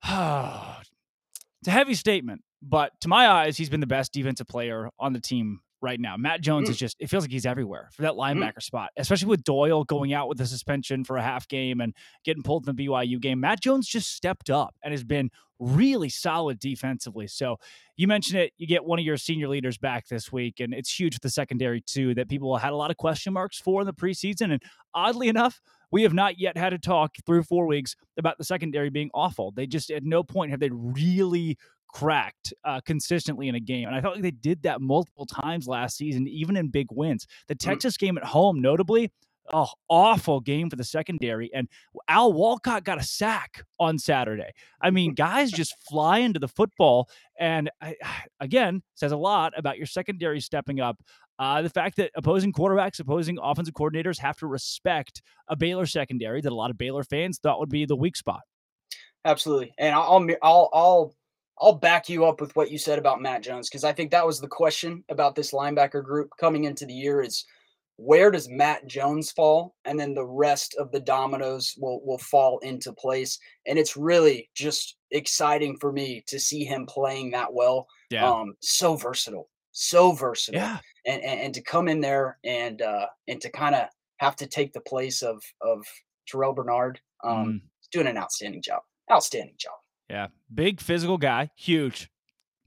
[0.05, 5.13] it's a heavy statement, but to my eyes, he's been the best defensive player on
[5.13, 6.17] the team right now.
[6.17, 6.71] Matt Jones Mm.
[6.71, 10.13] is just it feels like he's everywhere for that linebacker spot, especially with Doyle going
[10.13, 11.93] out with the suspension for a half game and
[12.25, 13.41] getting pulled in the BYU game.
[13.41, 17.27] Matt Jones just stepped up and has been really solid defensively.
[17.27, 17.57] So
[17.97, 20.99] you mentioned it, you get one of your senior leaders back this week, and it's
[20.99, 23.87] huge with the secondary too that people had a lot of question marks for in
[23.87, 24.53] the preseason.
[24.53, 24.63] And
[24.95, 28.89] oddly enough, we have not yet had a talk through four weeks about the secondary
[28.89, 29.51] being awful.
[29.51, 31.59] They just at no point have they really
[31.93, 33.87] cracked uh, consistently in a game.
[33.87, 37.27] And I felt like they did that multiple times last season, even in big wins.
[37.49, 39.11] The Texas game at home, notably,
[39.53, 41.51] oh, awful game for the secondary.
[41.55, 41.69] And
[42.09, 44.51] Al Walcott got a sack on Saturday.
[44.81, 47.09] I mean, guys just fly into the football.
[47.39, 47.97] And I,
[48.41, 51.03] again, says a lot about your secondary stepping up.
[51.39, 56.41] Uh, the fact that opposing quarterbacks, opposing offensive coordinators have to respect a Baylor secondary
[56.41, 58.43] that a lot of Baylor fans thought would be the weak spot.
[59.25, 61.15] Absolutely, and I'll I'll I'll
[61.61, 64.27] I'll back you up with what you said about Matt Jones because I think that
[64.27, 67.45] was the question about this linebacker group coming into the year is
[67.97, 69.75] where does Matt Jones fall?
[69.85, 73.39] And then the rest of the dominoes will will fall into place.
[73.67, 77.87] And it's really just exciting for me to see him playing that well.
[78.11, 78.29] Yeah.
[78.29, 80.61] Um, so versatile, so versatile.
[80.61, 80.79] yeah.
[81.07, 83.89] And, and and to come in there and uh and to kind of
[84.19, 85.85] have to take the place of of
[86.27, 87.61] Terrell Bernard, um, Mm.
[87.93, 88.83] doing an outstanding job.
[89.11, 89.75] Outstanding job.
[90.13, 92.11] Yeah, big physical guy, huge,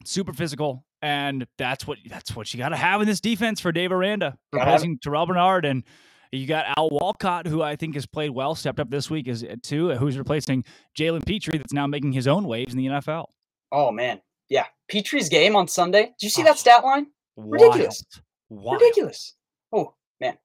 [0.03, 3.71] super physical, and that's what that's what you got to have in this defense for
[3.71, 5.83] Dave Aranda Gotta replacing Terrell Bernard, and
[6.31, 9.43] you got Al Walcott, who I think has played well, stepped up this week as
[9.43, 10.65] uh, too, who's replacing
[10.97, 13.25] Jalen Pitre, that's now making his own waves in the NFL.
[13.71, 14.65] Oh man, yeah.
[14.87, 16.05] Pitre's game on Sunday.
[16.19, 17.07] Did you see Oh, that stat line?
[17.37, 18.03] Ridiculous.
[18.49, 18.81] Wild.
[18.81, 19.35] ridiculous.
[19.71, 20.35] Oh man.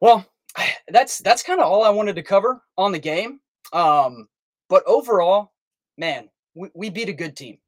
[0.00, 0.26] Well,
[0.88, 3.38] that's that's kind of all I wanted to cover on the game.
[3.72, 4.26] Um,
[4.68, 5.52] but overall,
[5.96, 7.58] man, we, we beat a good team.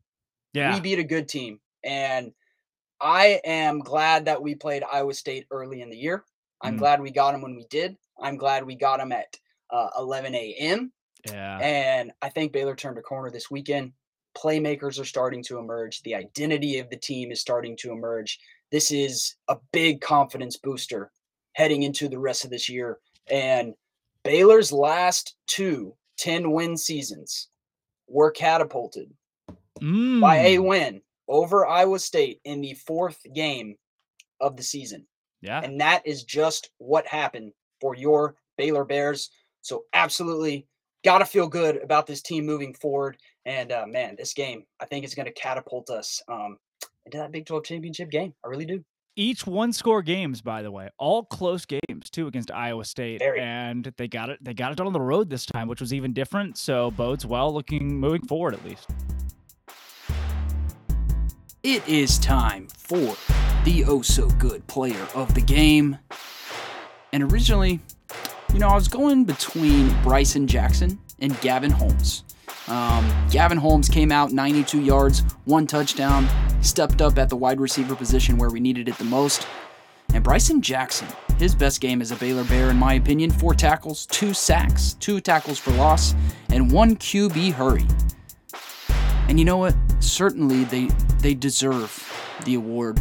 [0.53, 2.33] Yeah, We beat a good team, and
[3.01, 6.25] I am glad that we played Iowa State early in the year.
[6.61, 6.79] I'm Mm.
[6.79, 7.97] glad we got them when we did.
[8.21, 9.37] I'm glad we got them at
[9.71, 10.93] uh, 11 a.m.
[11.25, 13.93] yeah, And I think Baylor turned a corner this weekend.
[14.37, 16.03] Playmakers are starting to emerge.
[16.03, 18.39] The identity of the team is starting to emerge.
[18.71, 21.11] This is a big confidence booster
[21.55, 22.99] heading into the rest of this year.
[23.29, 23.75] And
[24.25, 27.49] Baylor's last two 10 win seasons
[28.13, 29.11] were catapulted
[29.81, 30.67] by a Mm.
[30.69, 33.77] win over Iowa State in the fourth game
[34.41, 35.07] of the season.
[35.41, 35.61] yeah.
[35.61, 39.31] And that is just what happened for your Baylor Bears.
[39.63, 40.67] So, absolutely
[41.05, 43.17] got to feel good about this team moving forward.
[43.45, 46.59] And uh, man, this game, I think, is going to catapult us um,
[47.07, 48.35] into that Big 12 championship game.
[48.45, 48.85] I really do.
[49.15, 53.41] Each one score games, by the way, all close games too against Iowa State, Very.
[53.41, 54.43] and they got it.
[54.43, 56.57] They got it done on the road this time, which was even different.
[56.57, 58.89] So bodes well, looking moving forward at least.
[61.63, 63.15] It is time for
[63.65, 65.99] the oh so good player of the game.
[67.13, 67.81] And originally,
[68.55, 72.25] you know, I was going between Bryson Jackson and Gavin Holmes.
[72.67, 76.27] Um, Gavin Holmes came out 92 yards, one touchdown,
[76.63, 79.47] stepped up at the wide receiver position where we needed it the most.
[80.15, 84.07] And Bryson Jackson, his best game as a Baylor Bear, in my opinion, four tackles,
[84.07, 86.15] two sacks, two tackles for loss,
[86.51, 87.87] and one QB hurry.
[89.29, 89.75] And you know what?
[90.01, 90.89] Certainly they
[91.21, 92.09] they deserve
[92.45, 93.01] the award.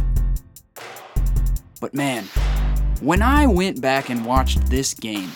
[1.80, 2.24] But man,
[3.00, 5.30] when I went back and watched this game,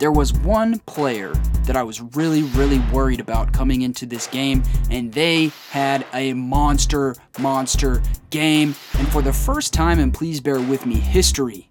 [0.00, 1.34] there was one player
[1.66, 6.32] that I was really, really worried about coming into this game, and they had a
[6.32, 8.74] monster, monster game.
[8.98, 11.68] And for the first time, and please bear with me, history,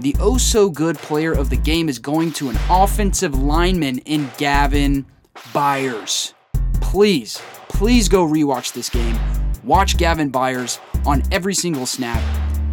[0.00, 4.30] the oh so good player of the game is going to an offensive lineman in
[4.38, 5.04] Gavin
[5.52, 6.32] Byers.
[6.80, 9.18] Please, please go rewatch this game.
[9.62, 12.22] Watch Gavin Byers on every single snap.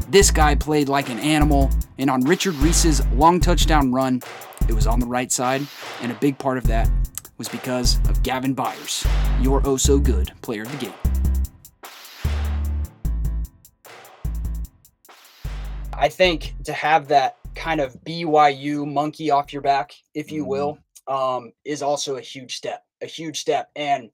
[0.09, 4.21] This guy played like an animal, and on Richard Reese's long touchdown run,
[4.69, 5.67] it was on the right side,
[6.01, 6.89] and a big part of that
[7.37, 9.05] was because of Gavin Byers,
[9.41, 10.93] your oh so good player of the game.
[15.91, 20.77] I think to have that kind of BYU monkey off your back, if you will,
[21.09, 23.71] um, is also a huge step, a huge step.
[23.75, 24.09] And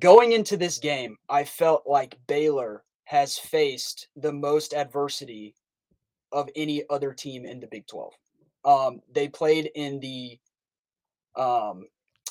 [0.00, 5.52] going into this game, I felt like Baylor has faced the most adversity
[6.30, 8.12] of any other team in the Big 12.
[8.64, 10.38] Um, they played in the
[11.34, 11.86] um,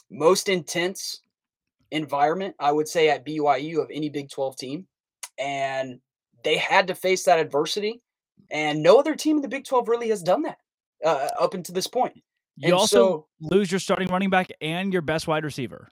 [0.09, 1.21] most intense
[1.91, 4.87] environment, I would say, at BYU of any Big 12 team.
[5.37, 5.99] And
[6.45, 8.01] they had to face that adversity.
[8.49, 10.59] And no other team in the Big 12 really has done that
[11.03, 12.13] uh, up until this point.
[12.55, 15.89] You And also so- lose your starting running back and your best wide receiver.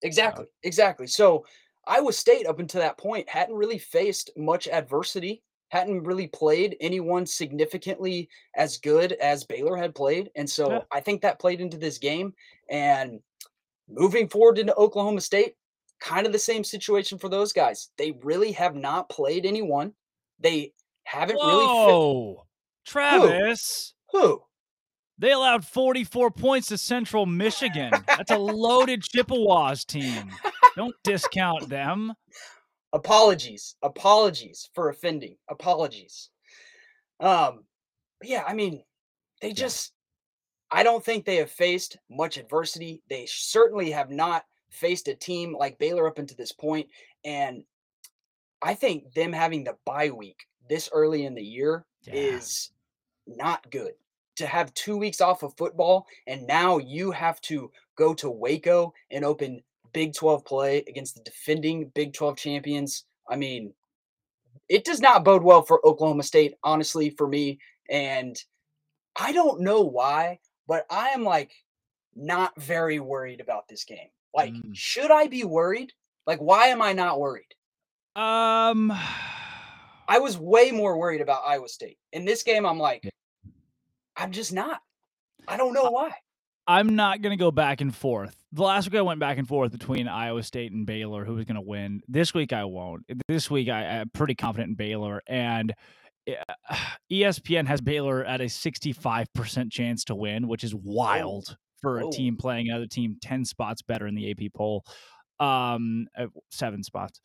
[0.00, 0.46] Exactly.
[0.62, 1.06] Exactly.
[1.06, 1.44] So
[1.86, 7.26] Iowa State up until that point hadn't really faced much adversity, hadn't really played anyone
[7.26, 10.30] significantly as good as Baylor had played.
[10.36, 10.80] And so Yeah.
[10.92, 12.34] I think that played into this game.
[12.70, 13.20] And
[13.88, 15.56] moving forward into Oklahoma State,
[16.00, 17.90] kind of the same situation for those guys.
[17.96, 19.92] They really have not played anyone.
[20.38, 20.72] They
[21.04, 22.46] haven't really Whoa,
[22.84, 23.94] Travis!
[24.12, 24.18] fit.
[24.20, 24.42] Who?
[25.18, 27.92] They allowed 44 points to Central Michigan.
[28.06, 30.32] That's a loaded Chippewas team.
[30.76, 32.12] Don't discount them.
[32.92, 33.76] apologies.
[33.82, 35.36] Apologies for offending.
[35.48, 36.30] Apologies.
[37.20, 37.64] Um
[38.24, 38.84] yeah i mean
[39.40, 39.92] they just
[40.70, 43.02] i don't think they have faced much adversity.
[43.08, 46.88] They certainly have not faced a team like baylor up until this point
[47.24, 47.62] and
[48.62, 52.14] i think them having the bye week this early in the year Yeah.
[52.14, 52.70] is
[53.26, 53.92] not good.
[54.36, 58.94] To have two weeks off of football and now you have to go to waco
[59.10, 63.04] and open Big 12 play against the defending Big 12 champions.
[63.28, 63.72] I mean,
[64.68, 67.58] it does not bode well for Oklahoma State, honestly, for me.
[67.90, 68.42] And
[69.16, 71.52] I don't know why, but I am like
[72.14, 74.08] not very worried about this game.
[74.34, 74.74] Like, Mm.
[74.74, 75.92] should I be worried?
[76.26, 77.54] Like, why am I not worried?
[78.16, 78.92] Um,
[80.08, 81.98] I was way more worried about Iowa State.
[82.12, 83.10] In this game, I'm like, Yeah.
[84.16, 84.82] I'm just not.
[85.48, 86.12] I don't know why.
[86.66, 88.36] I'm not going to go back and forth.
[88.52, 91.44] The last week I went back and forth between Iowa State and Baylor, who was
[91.44, 92.02] going to win.
[92.06, 93.04] This week I won't.
[93.28, 95.72] This week I, am pretty confident in Baylor, and
[97.12, 102.10] ESPN has Baylor at a 65% chance to win, which is wild for a Whoa.
[102.12, 104.84] team playing another team 10 spots better in the AP poll,
[105.40, 106.06] um,
[106.50, 107.20] seven spots.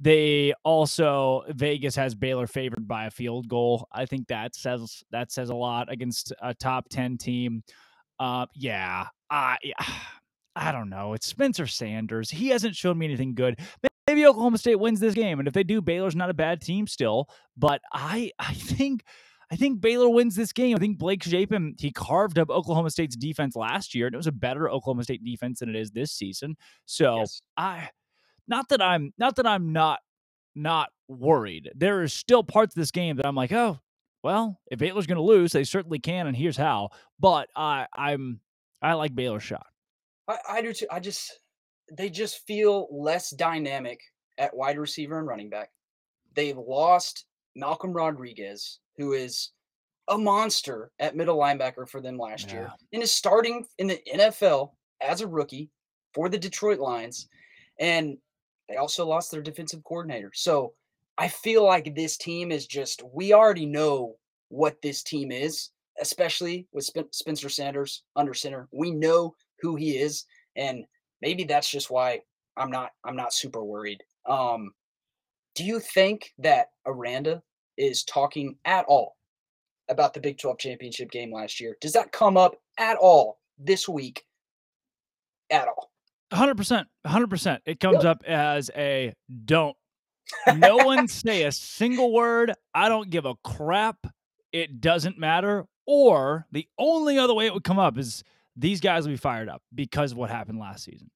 [0.00, 3.86] They also Vegas has Baylor favored by a field goal.
[3.92, 7.62] I think that says that says a lot against a top 10 team.
[8.20, 9.56] Uh, yeah, I
[10.56, 11.14] I don't know.
[11.14, 12.30] It's Spencer Sanders.
[12.30, 13.58] He hasn't shown me anything good.
[14.06, 16.86] Maybe Oklahoma State wins this game, and if they do, Baylor's not a bad team
[16.86, 17.28] still.
[17.56, 19.04] But I I think
[19.50, 20.76] I think Baylor wins this game.
[20.76, 24.26] I think Blake Shapen he carved up Oklahoma State's defense last year, and it was
[24.26, 26.56] a better Oklahoma State defense than it is this season.
[26.84, 27.40] So Yes.
[27.56, 27.88] I
[28.46, 30.00] not that I'm not that I'm not
[30.54, 31.70] not worried.
[31.74, 33.78] There is still parts of this game that I'm like, oh,
[34.22, 36.90] well, if Baylor's going to lose, they certainly can, and here's how.
[37.18, 38.40] But I I'm
[38.82, 39.66] I like Baylor's shot.
[40.28, 40.86] I, I do too.
[40.90, 41.40] I just
[41.96, 44.00] they just feel less dynamic
[44.38, 45.70] at wide receiver and running back.
[46.34, 49.50] They've lost Malcolm Rodriguez, who is
[50.08, 54.72] a monster at middle linebacker for them last year, and is starting in the NFL
[55.00, 55.70] as a rookie
[56.14, 57.28] for the Detroit Lions.
[57.78, 58.18] And
[58.68, 60.30] they also lost their defensive coordinator.
[60.34, 60.74] So
[61.20, 64.16] I feel like this team is just, we already know
[64.48, 65.68] what this team is,
[66.00, 68.68] especially with Spen- Spencer Sanders under center.
[68.72, 70.24] We know who he is.
[70.56, 70.86] And
[71.20, 72.20] maybe that's just why
[72.56, 74.02] I'm not, I'm not super worried.
[74.24, 74.72] Um,
[75.54, 77.42] do you think that Aranda
[77.76, 79.18] is talking at all
[79.90, 81.76] about the Big 12 championship game last year?
[81.82, 84.24] Does that come up at all this week?
[85.50, 85.90] At all?
[86.32, 87.60] Hundred percent, hundred percent.
[87.66, 89.12] It comes up as a
[89.44, 89.76] don't.
[90.56, 92.52] No one say a single word.
[92.74, 94.06] I don't give a crap.
[94.52, 95.66] It doesn't matter.
[95.86, 98.22] Or the only other way it would come up is
[98.56, 101.10] these guys will be fired up because of what happened last season.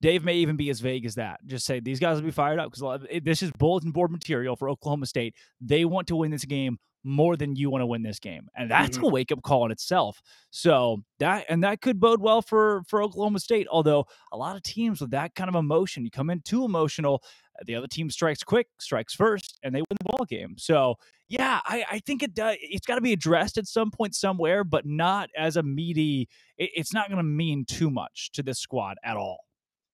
[0.00, 1.40] Dave may even be as vague as that.
[1.46, 4.54] Just say these guys will be fired up because eh, this is bulletin board material
[4.54, 5.34] for Oklahoma State.
[5.60, 8.70] They want to win this game more than you want to win this game, and
[8.70, 9.04] that's Mhm.
[9.04, 10.20] a wake up call in itself.
[10.50, 13.66] So that and that could bode well for for Oklahoma State.
[13.70, 17.22] Although a lot of teams with that kind of emotion, you come in too emotional,
[17.58, 20.56] uh, the other team strikes quick, strikes first, and they win the ball game.
[20.58, 20.96] So
[21.28, 22.56] yeah, I, I think it does.
[22.60, 26.28] It's got to be addressed at some point somewhere, but not as a meaty.
[26.56, 29.38] It, it's not going to mean too much to this squad at all.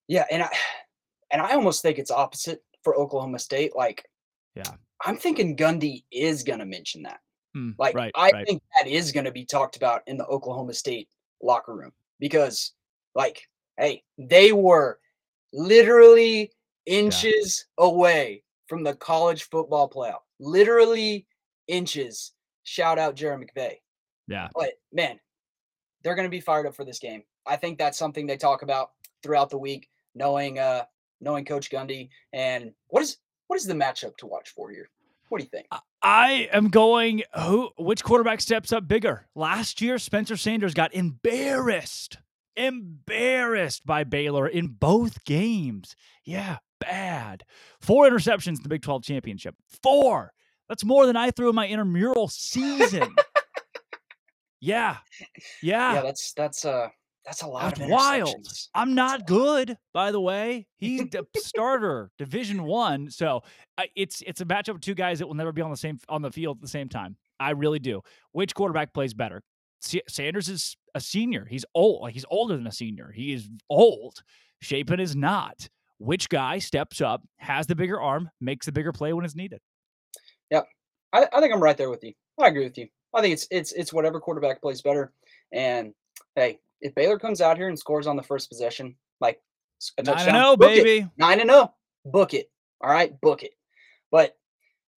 [0.08, 0.48] Yeah, and I
[1.30, 3.74] and I almost think it's opposite for Oklahoma State.
[3.74, 4.04] Like,
[4.54, 4.72] Yeah.
[5.04, 7.20] I'm thinking Gundy is gonna mention that.
[7.54, 8.46] Hmm, Like, right, I right.
[8.46, 11.08] think that is gonna be talked about in the Oklahoma State
[11.42, 12.72] locker room because,
[13.14, 14.98] like, hey, they were
[15.52, 16.52] literally
[16.86, 20.20] inches away from the college football playoff.
[20.40, 21.26] Literally
[21.68, 22.32] inches.
[22.64, 23.76] Shout out Jairon McVea.
[24.26, 24.48] Yeah.
[24.54, 25.20] But man,
[26.02, 27.22] they're going to be fired up for this game.
[27.46, 30.84] I think that's something they talk about throughout the week, knowing uh
[31.20, 32.08] knowing Coach Gundy.
[32.32, 34.88] And what is what is the matchup to watch for here?
[35.28, 35.66] What do you think?
[36.02, 39.26] I am going who which quarterback steps up bigger?
[39.34, 42.18] Last year Spencer Sanders got embarrassed.
[42.56, 45.96] Embarrassed by Baylor in both games.
[46.24, 47.42] Yeah, bad.
[47.80, 49.56] Four interceptions in the Big 12 championship.
[49.82, 50.32] Four.
[50.68, 53.14] That's more than I threw in my intramural season.
[54.60, 54.98] yeah.
[55.62, 56.02] Yeah, Yeah.
[56.02, 56.88] that's that's uh
[57.24, 58.46] that's a lot That's of wild.
[58.74, 60.66] I'm not good, by the way.
[60.76, 63.10] He's the starter, Division One.
[63.10, 63.42] So
[63.78, 65.98] I it's it's a matchup of two guys that will never be on the same
[66.08, 67.16] on the field at the same time.
[67.40, 68.02] I really do.
[68.32, 69.42] Which quarterback plays better?
[69.80, 71.46] Sa- Sanders is a senior.
[71.48, 72.02] He's old.
[72.02, 73.10] Like he's older than a senior.
[73.14, 74.22] He is old.
[74.60, 75.68] Shapen is not.
[75.98, 79.60] Which guy steps up, has the bigger arm, makes the bigger play when it's needed?
[81.14, 82.12] I, I think I'm right there with you.
[82.38, 82.88] I agree with you.
[83.14, 85.12] I think it's it's it's whatever quarterback plays better.
[85.52, 85.94] And
[86.34, 89.40] hey, if Baylor comes out here and scores on the first possession, like
[89.98, 90.84] a Nine touchdown, and zero, book it.
[90.84, 91.10] baby.
[91.16, 92.50] nine and zero, book it.
[92.82, 93.52] All right, book it.
[94.12, 94.36] But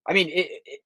[0.08, 0.80] I mean, it, it,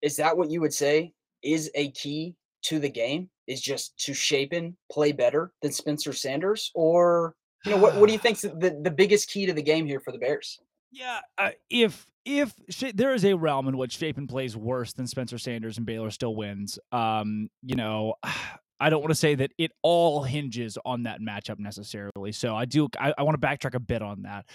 [0.00, 1.12] is that what you would say
[1.42, 3.28] is a key to the game?
[3.46, 7.96] Is just to Shapen play better than Spencer Sanders, or you know what?
[7.96, 10.60] What do you think's the the biggest key to the game here for the Bears?
[10.92, 12.54] Yeah, uh, if if
[12.94, 16.36] there is a realm in which Shapen plays worse than Spencer Sanders and Baylor still
[16.36, 18.14] wins, um, you know,
[18.80, 22.32] I don't want to say that it all hinges on that matchup necessarily.
[22.32, 24.46] So I do, I, I want to backtrack a bit on that.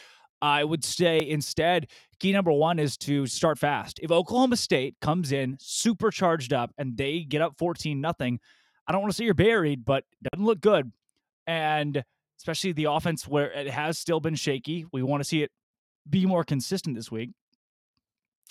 [0.42, 1.88] I would say instead,
[2.20, 4.00] key number one is to start fast.
[4.02, 8.40] If Oklahoma State comes in super charged up and they get up 14 nothing,
[8.88, 10.92] I don't want to say you're buried, but doesn't look good.
[11.48, 12.04] And
[12.38, 14.86] especially the offense where it has still been shaky.
[14.92, 15.52] We want to see it
[16.10, 17.32] be more consistent this week.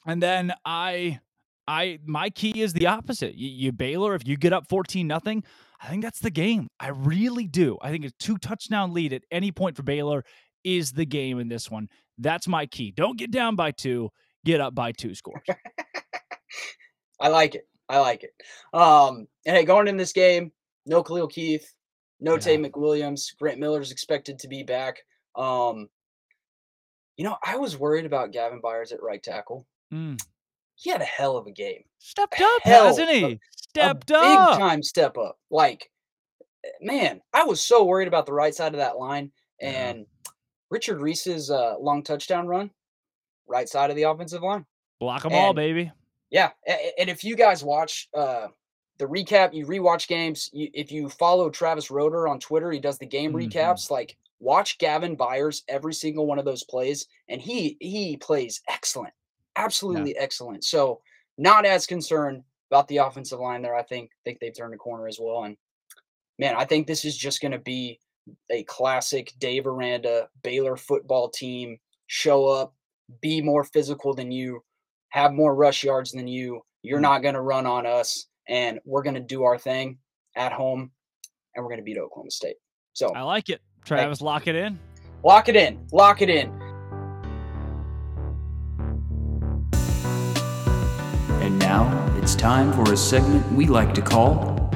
[0.07, 1.21] And then I
[1.67, 3.35] I my key is the opposite.
[3.35, 5.45] You, you Baylor, if you get up 14 nothing,
[5.85, 6.69] I think that's the game.
[6.81, 7.77] I really do.
[7.83, 10.25] I think a two touchdown lead at any point for Baylor
[10.65, 11.89] is the game in this one.
[12.17, 12.91] That's my key.
[12.91, 14.09] Don't get down by two,
[14.47, 15.43] get up by two scores.
[17.21, 17.69] I like it.
[17.87, 18.31] I like it.
[18.73, 20.53] Um, and hey, going in this game,
[20.87, 21.71] no Khalil Keith,
[22.19, 22.39] no Yeah.
[22.39, 23.37] Taye McWilliams.
[23.39, 25.03] Grant Miller is expected to be back.
[25.37, 25.89] Um,
[27.19, 29.67] you know, I was worried about Gavin Byers at right tackle.
[29.93, 30.19] Mm.
[30.77, 31.85] He had a hell of a game.
[31.99, 33.41] Stepped up, hell hasn't of he?
[33.57, 34.51] Stepped a up.
[34.53, 35.39] big time step up.
[35.51, 35.91] Like,
[36.65, 39.31] eh, man, I was so worried about the right side of that line.
[39.61, 39.71] Yeah.
[39.71, 40.07] And
[40.71, 42.71] Richard Reese's uh, long touchdown run,
[43.47, 44.67] right side of the offensive line.
[45.01, 45.91] Block them all, baby.
[46.31, 48.49] Yeah, a- a- and if you guys watch uh,
[48.99, 50.51] the recap, you rewatch games.
[50.53, 53.49] You, if you follow Travis Roeder on Twitter, he does the game Mhm.
[53.53, 53.91] recaps.
[53.91, 59.15] Like, watch Gavin Byers every single one of those plays, and he he plays excellent,
[59.57, 60.65] absolutely excellent.
[60.65, 61.01] So,
[61.39, 63.75] not as concerned about the offensive line there.
[63.77, 65.45] I think think they've turned a corner as well.
[65.45, 65.57] And
[66.39, 67.99] man, I think this is just going to be
[68.51, 71.79] a classic Dave Aranda Baylor football team.
[72.07, 72.75] Show up,
[73.21, 74.63] be more physical than you,
[75.11, 76.63] have more rush yards than you.
[76.83, 77.03] You're Mm.
[77.03, 79.99] not going to run on us, and we're going to do our thing
[80.37, 80.91] at home,
[81.55, 82.57] and we're going to beat Oklahoma State.
[82.93, 83.61] So I like it.
[83.85, 84.79] Travis, lock it in.
[85.23, 86.64] lock it in, lock it in.
[91.75, 94.71] Now it's time for a segment we like to call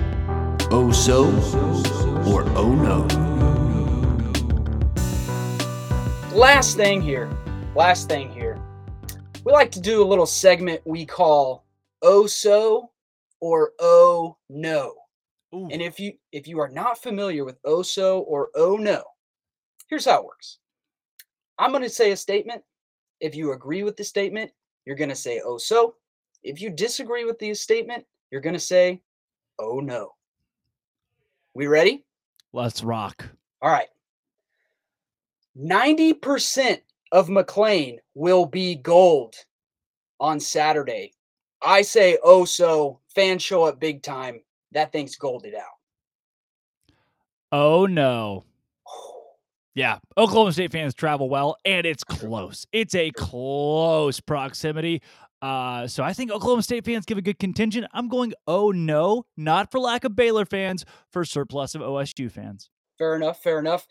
[0.72, 1.26] Oh So
[2.26, 3.07] or Oh No.
[6.34, 7.30] Last thing here,
[7.76, 8.59] last thing here.
[9.44, 11.64] We like to do a little segment we call
[12.03, 12.90] "Oh So"
[13.38, 14.94] or "Oh No."
[15.55, 15.68] Ooh.
[15.70, 19.05] And if you if you are not familiar with "Oh So" or "Oh No,"
[19.88, 20.59] here's how it works.
[21.61, 22.62] I'm going to say a statement.
[23.20, 24.51] If you agree with the statement,
[24.84, 25.94] you're going to say "Oh so."
[26.43, 29.03] If you disagree with the statement, you're going to say
[29.59, 30.14] "Oh no."
[31.55, 32.05] We ready?
[32.53, 33.28] Let's rock.
[33.61, 33.89] All right.
[35.59, 36.80] 90%
[37.11, 39.34] of McLane will be gold
[40.20, 41.12] on Saturday.
[41.62, 44.41] I say, oh, so fans show up big time.
[44.72, 45.64] That thing's golded out.
[47.51, 48.45] Oh no.
[49.74, 52.66] Yeah, Oklahoma State fans travel well, and it's close.
[52.72, 55.03] It's a close proximity.
[55.41, 57.86] Uh, so I think Oklahoma State fans give a good contingent.
[57.93, 62.70] I'm going, oh no, not for lack of Baylor fans, for surplus of OSU fans.
[62.99, 63.43] Fair enough.
[63.43, 63.86] Fair enough.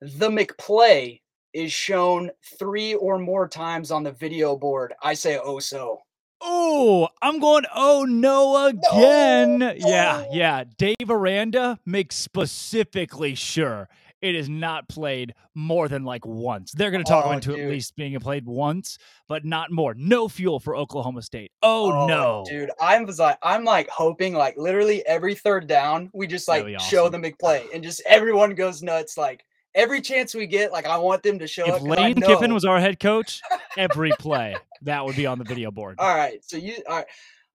[0.00, 1.20] The McPlay
[1.52, 4.94] is shown three or more times on the video board.
[5.02, 5.98] I say, oh, so.
[6.40, 9.60] Oh, I'm going, oh no again.
[9.76, 10.64] Yeah, yeah.
[10.76, 13.88] Dave Aranda makes specifically sure
[14.22, 16.72] it is not played more than like once.
[16.72, 18.96] They're going to talk Oh, into at least being played once,
[19.28, 19.94] but not more.
[19.94, 21.52] No fuel for Oklahoma State.
[21.62, 22.44] Oh, oh no.
[22.48, 22.70] dude!
[22.80, 27.06] I'm like, I'm like hoping, like literally every third down, we just like That'd show
[27.08, 27.20] awesome.
[27.20, 29.18] the play and just everyone goes nuts.
[29.18, 29.44] Like
[29.74, 31.78] every chance we get, like I want them to show If up.
[31.80, 33.40] 'cause I Lane Kiffin was our head coach,
[33.76, 35.96] every play that would be on the video board.
[35.98, 37.06] all right, so you, all right,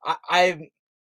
[0.03, 0.70] I, I,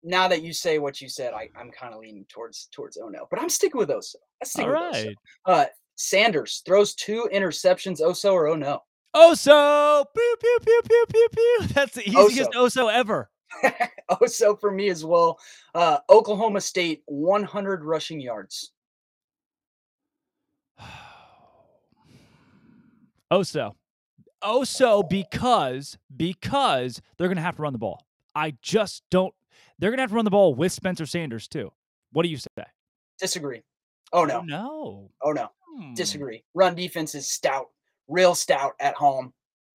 [0.02, 3.08] now that you say what you said, I, I'm kind of leaning towards towards oh
[3.08, 4.16] no, but I'm sticking with Oso.
[4.42, 5.14] I stick All with Oso.
[5.46, 5.64] Uh,
[5.96, 8.00] Sanders throws two interceptions.
[8.00, 8.80] Oso or oh no?
[9.14, 11.60] Oso, pew pew pew pew pew pew.
[11.74, 13.30] That's the easiest Oso ever.
[14.10, 15.38] Oso for me as well.
[15.74, 18.72] Uh, Oklahoma State 100 rushing yards.
[23.32, 23.74] Oso.
[24.42, 28.06] Oso because because they're gonna have to run the ball.
[28.34, 29.34] I just don't
[29.80, 31.72] they're gonna have to run the ball with Spencer Sanders too.
[32.12, 32.64] What do you say?
[33.18, 33.62] Disagree.
[34.12, 34.40] Oh no.
[34.42, 35.10] no.
[35.22, 35.48] Oh no.
[35.76, 35.94] Hmm.
[35.94, 36.42] disagree.
[36.54, 37.66] Run defense is stout,
[38.08, 39.32] real stout at home.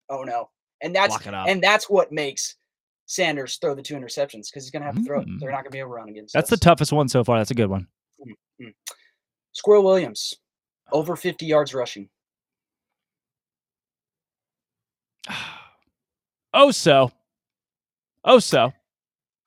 [0.10, 0.50] Oh no,
[0.82, 1.48] and that's Lock it up.
[1.48, 2.56] and that's what makes
[3.08, 5.28] Sanders throw the two interceptions because he's gonna have to throw it.
[5.40, 5.54] They're Mm.
[5.54, 6.34] not gonna be able to run against.
[6.34, 7.38] That's the toughest one so far.
[7.38, 7.88] That's a good one.
[9.56, 10.34] Sqwirl Williams
[10.92, 12.10] over 50 yards rushing.
[16.58, 17.12] Oh so.
[18.24, 18.72] Oh Oso.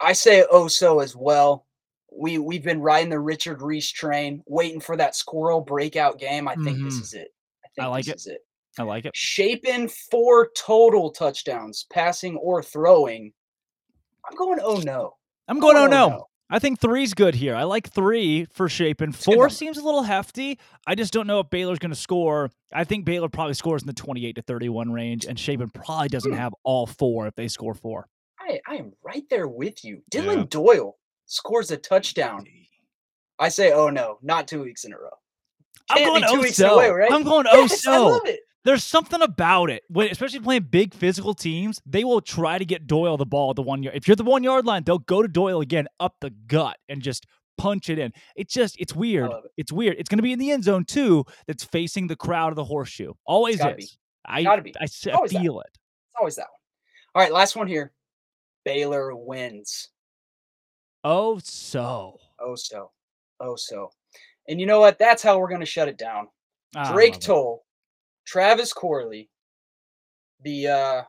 [0.00, 1.66] I say oh so as well.
[2.16, 6.48] We we've been riding the Richard Reese train, waiting for that Sqwirl breakout game.
[6.48, 7.02] I think this Mhm.
[7.02, 7.28] is it.
[7.64, 8.16] I think I like this it.
[8.18, 8.40] is it.
[8.78, 9.12] I like it.
[9.16, 13.32] Shapen four total touchdowns, passing or throwing.
[14.28, 14.58] I'm going.
[14.62, 15.14] Oh no.
[15.48, 16.04] I'm going, oh going, no.
[16.06, 16.24] oh, no.
[16.50, 17.54] I think three's good here.
[17.54, 19.12] I like three for Shapen.
[19.12, 20.58] Four seems a little hefty.
[20.86, 22.50] I just don't know if Baylor's going to score.
[22.72, 26.32] I think Baylor probably scores in the 28 to 31 range, and Shapen probably doesn't
[26.32, 26.38] Hmm.
[26.38, 28.08] have all four if they score four.
[28.48, 30.02] I, I am right there with you.
[30.10, 30.44] Dillon Yeah.
[30.48, 30.96] Doyle
[31.26, 32.46] scores a touchdown.
[33.38, 35.10] I say, oh no, not two weeks in a row.
[35.90, 36.80] I'm Can't be going two oh so.
[36.80, 37.12] row, right?
[37.12, 38.20] I'm going oh Yes, so.
[38.64, 41.80] There's something about it, when, especially playing big physical teams.
[41.86, 43.96] They will try to get Doyle the ball at the one yard.
[43.96, 46.76] If you're at the one yard line, they'll go to Doyle again up the gut
[46.88, 47.26] and just
[47.56, 48.12] punch it in.
[48.36, 49.30] It's just it's weird.
[49.30, 49.36] it.
[49.56, 49.96] It's weird.
[49.98, 51.24] It's going to be in the end zone too.
[51.46, 53.14] That's facing the crowd of the horseshoe.
[53.26, 53.84] Always gotta be.
[53.84, 53.96] is.
[54.26, 54.74] I Gotta be.
[54.78, 55.40] I, Always that.
[55.40, 55.70] feel it.
[55.70, 56.58] It's always that one.
[57.14, 57.92] All right, last one here.
[58.68, 59.88] Baylor wins.
[61.02, 62.18] Oh so.
[62.38, 62.90] Oh so.
[63.40, 63.90] Oh so.
[64.46, 64.98] And you know what?
[64.98, 66.28] That's how we're gonna shut it down.
[66.76, 67.22] I Drake it.
[67.22, 67.64] Toll,
[68.26, 69.30] Travis Corley,
[70.42, 71.02] the uh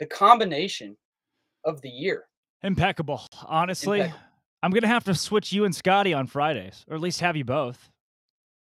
[0.00, 0.96] the combination
[1.64, 2.24] of the year.
[2.64, 3.22] impeccable.
[3.46, 4.20] Honestly, Impeccable.
[4.64, 7.44] I'm gonna have to switch you and Scotty on Fridays, or at least have you
[7.44, 7.92] both.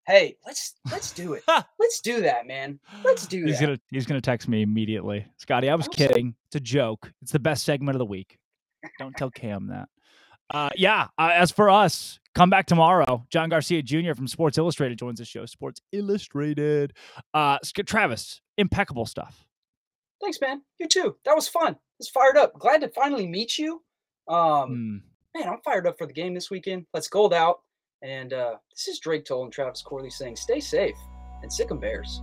[0.05, 1.43] Hey, let's let's do it.
[1.87, 2.79] let's do that, man.
[3.05, 3.47] Let's do that.
[3.47, 3.65] He's that.
[3.65, 5.25] gonna he's gonna text me immediately.
[5.37, 6.35] Scotty, I was kidding.
[6.47, 7.11] It's a joke.
[7.21, 8.37] It's the best segment of the week.
[8.99, 9.87] Don't tell Cam that.
[10.49, 11.07] Uh, yeah.
[11.17, 13.25] Uh, as for us, come back tomorrow.
[13.29, 14.13] John Garcia Jr.
[14.13, 15.45] from Sports Illustrated joins the show.
[15.45, 16.93] Sports Illustrated.
[17.33, 19.45] Uh, Travis, impeccable stuff.
[20.21, 20.61] Thanks, man.
[20.79, 21.15] You too.
[21.25, 21.77] That was fun.
[21.99, 22.53] It's fired up.
[22.59, 23.81] Glad to finally meet you.
[24.27, 25.01] Um,
[25.35, 25.39] Mm.
[25.39, 26.85] man, I'm fired up for the game this weekend.
[26.93, 27.59] Let's gold out.
[28.01, 30.95] And uh, this is Drake Toll and Travis Corley saying, "Stay safe
[31.41, 32.21] and sick 'em Bears."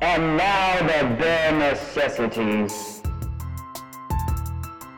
[0.00, 3.02] And now the bare necessities.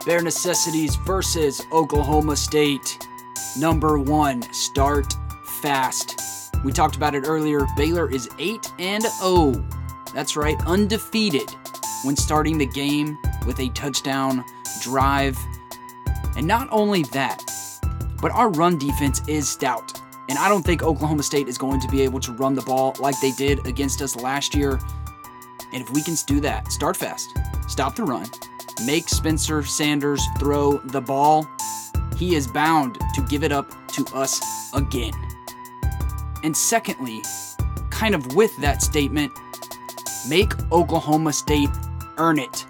[0.07, 2.99] Bare Necessities versus Oklahoma State.
[3.59, 5.13] Number one, start
[5.61, 6.19] fast.
[6.65, 7.67] We talked about it earlier.
[7.77, 9.65] Baylor is 8 and 0.
[10.15, 11.55] That's right, undefeated
[12.03, 14.45] when starting the game with a touchdown
[14.83, 15.39] drive.
[16.37, 17.43] And not only that,
[18.21, 20.01] but our run defense is stout.
[20.29, 22.95] And I don't think Oklahoma State is going to be able to run the ball
[23.01, 24.79] like they did against us last year.
[25.73, 27.37] And if we can do that, start fast,
[27.69, 28.29] stop the run,
[28.85, 31.49] make Spencer Sanders throw the ball,
[32.17, 34.41] he is bound to give it up to us
[34.75, 35.13] again.
[36.43, 37.23] And secondly,
[37.91, 39.33] kind of with that statement,
[40.29, 41.71] make Oklahoma State
[42.17, 42.65] earn it.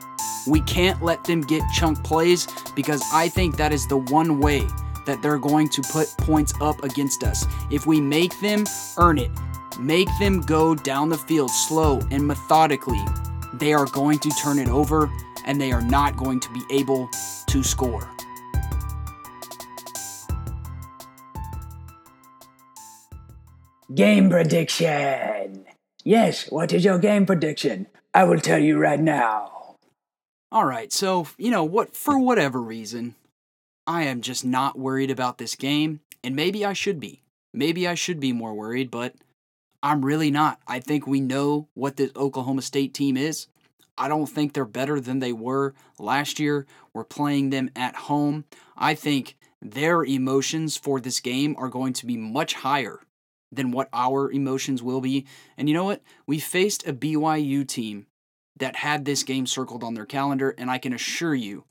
[0.47, 4.67] We can't let them get chunk plays because I think that is the one way
[5.07, 7.45] that they're going to put points up against us.
[7.71, 8.65] If we make them
[8.97, 9.31] earn it,
[9.79, 13.05] make them go down the field slow and methodically,
[13.55, 15.11] they are going to turn it over
[15.45, 17.09] and they are not going to be able
[17.47, 18.09] to score.
[23.93, 25.67] Game prediction.
[26.05, 27.89] Yes, what is your game prediction?
[28.15, 29.75] I will tell you right now.
[30.53, 33.17] All right, so, you know, what for whatever reason,
[33.89, 37.23] I am just not worried about this game, and maybe I should be.
[37.53, 39.17] Maybe I should be more worried, but
[39.83, 40.61] I'm really not.
[40.69, 43.49] I think we know what this Oklahoma State team is.
[43.99, 46.65] I don't think they're better than they were last year.
[46.95, 48.45] We're playing them at home.
[48.77, 53.01] I think their emotions for this game are going to be much higher
[53.53, 55.27] than what our emotions will be.
[55.57, 56.03] And you know what?
[56.27, 58.07] We faced a BYU team
[58.59, 61.65] that had this game circled on their calendar, and I can assure you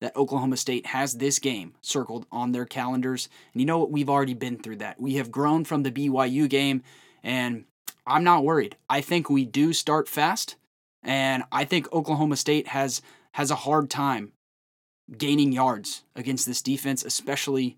[0.00, 3.28] that Oklahoma State has this game circled on their calendars.
[3.52, 3.90] And you know what?
[3.90, 5.00] We've already been through that.
[5.00, 6.82] We have grown from the BYU game,
[7.22, 7.64] and
[8.06, 8.76] I'm not worried.
[8.88, 10.56] I think we do start fast,
[11.02, 13.02] and I think Oklahoma State has
[13.32, 14.32] has a hard time
[15.18, 17.76] gaining yards against this defense, especially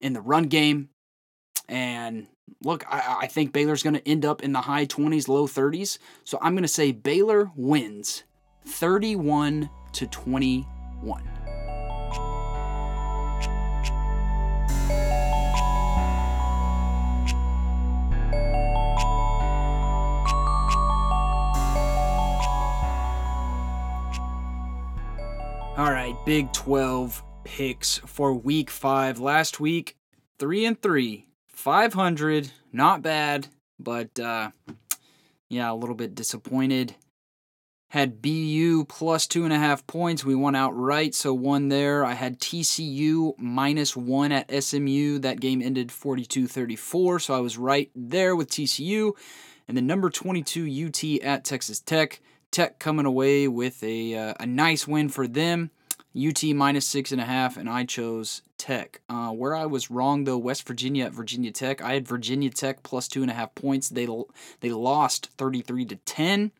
[0.00, 0.89] in the run game.
[1.68, 2.26] And
[2.62, 5.98] look, I, I think Baylor's going to end up in the high 20s, low 30s.
[6.24, 8.24] So I'm going to say Baylor wins
[8.66, 11.30] 31 to 21.
[25.80, 29.18] All right, Big 12 picks for week 5.
[29.18, 29.96] Last week,
[30.38, 31.26] 3 and 3,
[31.60, 33.48] 500, not bad,
[33.78, 34.50] but uh
[35.50, 36.94] yeah, a little bit disappointed.
[37.90, 40.24] Had BU plus two and a half points.
[40.24, 42.04] We won outright, so one there.
[42.04, 45.18] I had TCU minus one at SMU.
[45.18, 49.12] That game ended 42 34, so I was right there with TCU.
[49.68, 52.20] And then number 22 UT at Texas Tech.
[52.50, 55.70] Tech coming away with a, uh, a nice win for them.
[56.16, 59.00] UT minus six and a half, and I chose Tech.
[59.08, 61.80] Uh, where I was wrong though, West Virginia at Virginia Tech.
[61.80, 63.88] I had Virginia Tech plus two and a half points.
[63.88, 64.08] They
[64.60, 66.52] they lost thirty three to ten.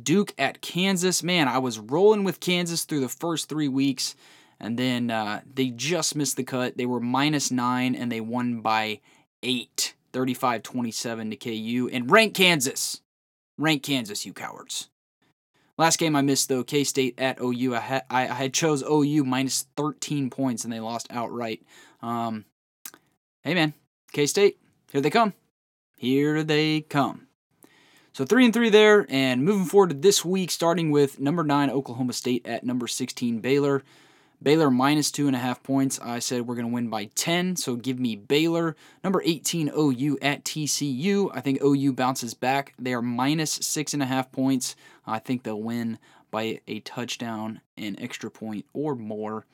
[0.00, 1.22] Duke at Kansas.
[1.22, 4.14] Man, I was rolling with Kansas through the first three weeks,
[4.58, 6.76] and then uh, they just missed the cut.
[6.76, 9.00] They were minus nine, and they won by
[9.42, 9.94] eight.
[10.12, 11.90] 35 27 to KU.
[11.92, 13.00] And rank Kansas.
[13.58, 14.88] Rank Kansas, you cowards.
[15.80, 17.74] Last game I missed though, K State at OU.
[17.74, 21.62] I had I, had chose OU minus 13 points and they lost outright.
[22.02, 22.44] Um,
[23.44, 23.72] hey man,
[24.12, 24.58] K State,
[24.92, 25.32] here they come.
[25.96, 27.28] Here they come.
[28.12, 31.70] So three and three there, and moving forward to this week, starting with number nine
[31.70, 33.82] Oklahoma State at number 16 Baylor.
[34.42, 36.00] Baylor minus two and a half points.
[36.00, 38.74] I said we're going to win by 10, so give me Baylor.
[39.04, 41.30] Number 18, OU at TCU.
[41.34, 42.72] I think OU bounces back.
[42.78, 44.76] They are minus six and a half points.
[45.06, 45.98] I think they'll win
[46.30, 49.44] by a touchdown, an extra point, or more.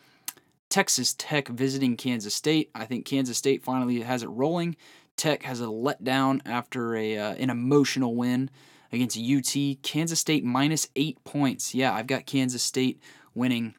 [0.69, 2.71] Texas Tech visiting Kansas State.
[2.75, 4.77] I think Kansas State finally has it rolling.
[5.17, 8.51] Tech has a letdown after a uh, an emotional win
[8.93, 9.83] against UT.
[9.83, 11.75] Kansas State minus eight points.
[11.75, 13.01] Yeah, I've got Kansas State
[13.35, 13.75] winning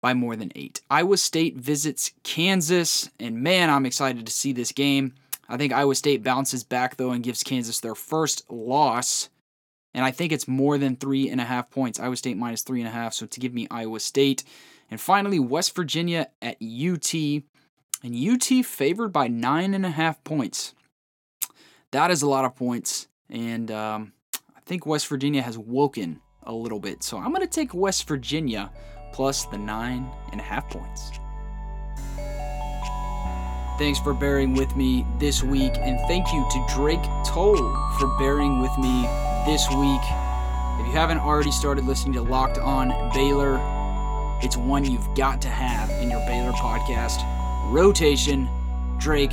[0.00, 0.80] by more than eight.
[0.90, 5.14] Iowa State visits Kansas, and man, I'm excited to see this game.
[5.48, 9.28] I think Iowa State bounces back though and gives Kansas their first loss.
[9.92, 11.98] And I think it's more than three and a half points.
[11.98, 13.12] Iowa State minus three and a half.
[13.12, 14.44] So to give me Iowa State.
[14.88, 17.12] And finally, West Virginia at UT.
[17.12, 20.74] And UT favored by nine and a half points.
[21.90, 23.08] That is a lot of points.
[23.28, 24.12] And um,
[24.56, 27.02] I think West Virginia has woken a little bit.
[27.02, 28.70] So I'm going to take West Virginia
[29.12, 31.12] plus the nine and a half points.
[33.78, 37.56] Thanks for bearing with me this week, and thank you to Drake Toll
[37.98, 39.08] for bearing with me
[39.46, 40.02] this week.
[40.80, 43.58] If you haven't already started listening to Locked On Baylor,
[44.42, 47.22] it's one you've got to have in your Baylor podcast.
[47.70, 48.48] Rotation,
[48.98, 49.32] Drake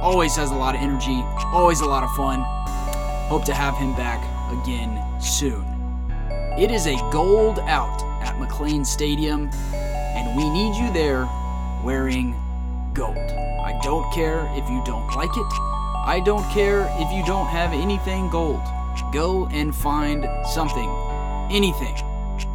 [0.00, 2.42] always has a lot of energy, always a lot of fun.
[3.28, 4.20] Hope to have him back
[4.62, 5.64] again soon.
[6.58, 11.28] It is a gold out at McLane Stadium, and we need you there
[11.84, 12.34] wearing
[12.94, 13.16] gold.
[13.16, 15.52] I don't care if you don't like it.
[16.04, 18.60] I don't care if you don't have anything gold.
[19.12, 20.88] Go and find something,
[21.50, 21.94] anything.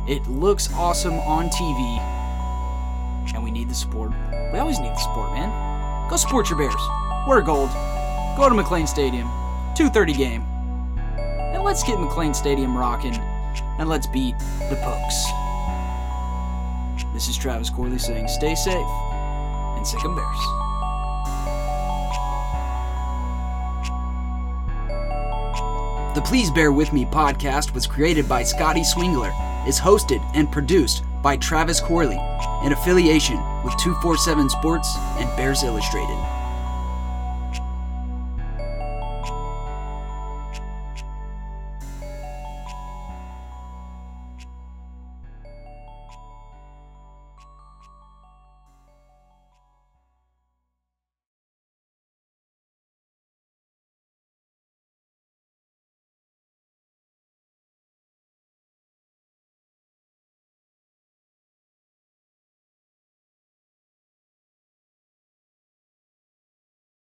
[0.07, 1.99] It looks awesome on TV,
[3.33, 4.11] and we need the support.
[4.51, 6.09] We always need the support, man.
[6.09, 6.75] Go support your Bears.
[7.27, 7.69] Wear gold.
[8.37, 9.27] Go to McLane Stadium.
[9.75, 10.41] 2:30 game.
[11.17, 13.15] And let's get McLane Stadium rocking,
[13.79, 14.37] and let's beat
[14.69, 15.46] the Pokes.
[17.17, 20.37] This is Travis Corley saying stay safe and sick 'em Bears.
[26.13, 29.33] The Please Bear With Me podcast was created by Scotty Swingler,
[29.67, 32.21] is hosted and produced by Travis Corley,
[32.63, 36.36] in affiliation with 247 Sports and Bears Illustrated.